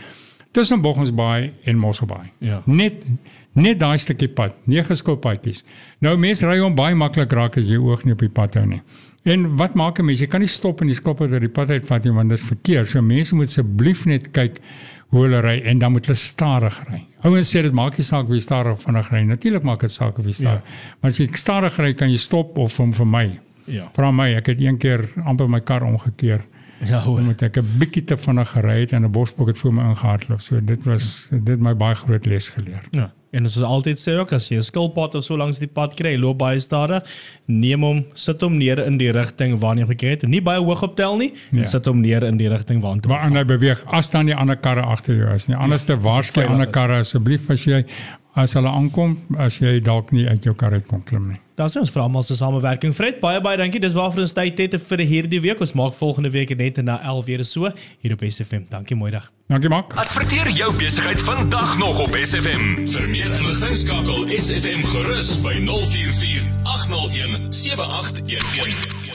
tussen 0.51 0.81
Boggensbaai 0.81 1.53
en 1.63 1.77
Mosselbaai. 1.77 2.31
Ja. 2.37 2.61
Net 2.65 3.05
net 3.53 3.79
daai 3.79 3.97
stukkie 3.97 4.29
pad, 4.29 4.53
9 4.65 4.95
skilpaadjies. 4.95 5.63
Nou 5.99 6.17
mense 6.17 6.45
ry 6.47 6.59
hom 6.59 6.75
baie 6.75 6.95
maklik 6.95 7.31
raak 7.33 7.57
as 7.57 7.65
jy 7.65 7.77
oog 7.77 8.05
nie 8.05 8.13
op 8.13 8.19
die 8.19 8.29
pad 8.29 8.53
hou 8.53 8.65
nie. 8.65 8.81
En 9.23 9.55
wat 9.55 9.73
maak 9.77 9.99
'n 9.99 10.05
mens? 10.05 10.19
Jy 10.19 10.27
kan 10.27 10.39
nie 10.39 10.49
stop 10.49 10.81
en 10.81 10.87
die 10.87 10.95
skilpad 10.95 11.31
uit 11.31 11.41
die 11.41 11.49
pad 11.49 11.69
uitvat 11.69 12.03
nie 12.03 12.13
want 12.13 12.29
dit 12.29 12.39
is 12.39 12.45
verkeer. 12.45 12.85
So 12.85 13.01
mense 13.01 13.35
moet 13.35 13.47
asseblief 13.47 14.05
net 14.05 14.31
kyk 14.31 14.57
hoe 15.09 15.23
hulle 15.23 15.41
ry 15.41 15.61
en 15.65 15.77
dan 15.77 15.91
moet 15.91 16.05
hulle 16.05 16.17
stadig 16.17 16.77
ry. 16.89 17.05
Ouens 17.23 17.55
sê 17.55 17.61
dit 17.61 17.73
maak 17.73 17.97
nie 17.97 18.05
saak 18.05 18.29
jy 18.29 18.39
stadig 18.39 18.71
of 18.71 18.83
vinnig 18.83 19.11
ry. 19.11 19.23
Natuurlik 19.23 19.63
maak 19.63 19.79
dit 19.79 19.91
saak 19.91 20.17
of 20.17 20.25
jy 20.25 20.33
stadig. 20.33 20.63
Ja. 20.63 20.95
Maar 21.01 21.11
as 21.11 21.17
jy 21.17 21.27
stadig 21.33 21.77
ry, 21.77 21.93
kan 21.93 22.09
jy 22.09 22.17
stop 22.17 22.57
of 22.57 22.77
hom 22.77 22.93
vir 22.93 23.05
my. 23.05 23.39
ja 23.65 23.89
Vra 23.93 24.11
my, 24.11 24.33
ek 24.35 24.47
het 24.47 24.61
een 24.61 24.77
keer 24.77 25.09
amper 25.25 25.49
my 25.49 25.59
kar 25.59 25.83
omgekeer 25.83 26.41
ja 26.85 26.99
hoor 26.99 27.19
omdat 27.19 27.41
ek 27.41 27.57
'n 27.57 27.67
bietjie 27.79 28.03
te 28.03 28.17
vinnig 28.17 28.49
gery 28.49 28.79
het 28.81 28.91
en 28.93 29.03
'n 29.05 29.11
bosbok 29.11 29.47
het 29.47 29.57
voor 29.57 29.73
my 29.73 29.83
ingehardloop. 29.89 30.41
So 30.41 30.59
dit 30.63 30.83
was 30.83 31.29
dit 31.31 31.59
my 31.59 31.75
baie 31.75 31.95
groot 31.95 32.25
les 32.25 32.49
geleer. 32.49 32.81
Ja. 32.91 33.11
En 33.31 33.43
ons 33.43 33.61
altyd 33.61 33.97
sê 33.99 34.17
ook 34.19 34.31
as 34.33 34.49
jy 34.49 34.57
'n 34.57 34.63
skilpad 34.63 35.15
of 35.15 35.23
so 35.23 35.37
langs 35.37 35.59
die 35.59 35.67
pad 35.67 35.93
kry, 35.95 36.17
loop 36.17 36.37
baie 36.37 36.59
stadig, 36.59 37.03
neem 37.47 37.81
hom, 37.83 38.05
sit 38.13 38.41
hom 38.41 38.57
neer 38.57 38.79
in 38.85 38.97
die 38.97 39.11
rigting 39.11 39.57
waarna 39.59 39.81
jy 39.81 39.87
gekry 39.87 40.09
het. 40.09 40.27
Nie 40.27 40.41
baie 40.41 40.59
hoog 40.59 40.83
optel 40.83 41.17
nie, 41.17 41.33
Ja. 41.51 41.59
en 41.61 41.67
sit 41.67 41.85
hom 41.85 42.01
neer 42.01 42.23
in 42.23 42.37
die 42.37 42.49
rigting 42.49 42.81
waarna 42.81 43.07
Maar 43.07 43.19
aan 43.19 43.35
hy 43.35 43.43
beweeg 43.45 43.83
as 43.85 44.09
dan 44.11 44.25
die 44.25 44.35
ander 44.35 44.57
karre 44.57 44.81
agter 44.81 45.15
jou 45.15 45.33
is 45.33 45.47
nie. 45.47 45.55
Anders 45.55 45.83
te 45.85 45.95
waarsku 45.97 46.33
veilig 46.41 46.51
ander 46.51 46.67
is. 46.67 46.73
karre 46.73 46.99
asseblief 46.99 47.49
as 47.49 47.63
jy 47.65 47.85
as 48.35 48.53
hulle 48.55 48.71
aankom, 48.71 49.17
as 49.39 49.59
jy 49.59 49.79
dalk 49.83 50.11
nie 50.15 50.27
uit 50.29 50.45
jou 50.45 50.53
kar 50.55 50.75
uit 50.75 50.87
kon 50.87 51.03
klim 51.03 51.31
nie. 51.33 51.39
Sien 51.61 51.83
ons 51.83 51.91
vra 51.93 52.07
almal 52.07 52.23
se 52.25 52.33
samewerking. 52.33 52.93
Fred, 52.95 53.19
baie 53.21 53.41
baie 53.43 53.59
dankie. 53.59 53.81
Dis 53.83 53.93
waarvoor 53.93 54.23
ons 54.23 54.33
tyd 54.33 54.57
het 54.63 54.77
vir 54.81 55.03
hierdie 55.05 55.41
week. 55.43 55.61
Ons 55.61 55.75
maak 55.77 55.93
volgende 55.93 56.31
week 56.33 56.55
net 56.57 56.81
na 56.81 56.97
11 57.05 57.27
weer 57.27 57.45
so 57.45 57.69
hier 58.01 58.15
op 58.15 58.25
SFM. 58.25 58.65
Dankie, 58.71 58.97
mooi 58.97 59.11
dag. 59.13 59.29
Dankie 59.51 59.69
Mak. 59.69 59.93
Adverteer 60.01 60.49
jou 60.55 60.71
besigheid 60.79 61.21
vandag 61.27 61.77
nog 61.77 62.01
op 62.01 62.17
SFM. 62.17 62.87
Vir 62.87 63.07
meer 63.13 63.29
inligting 63.37 63.77
skakel 63.83 64.25
SFM 64.39 64.85
gerus 64.89 65.35
by 65.45 65.59
044 65.69 66.41
801 66.63 67.53
7811. 67.53 69.10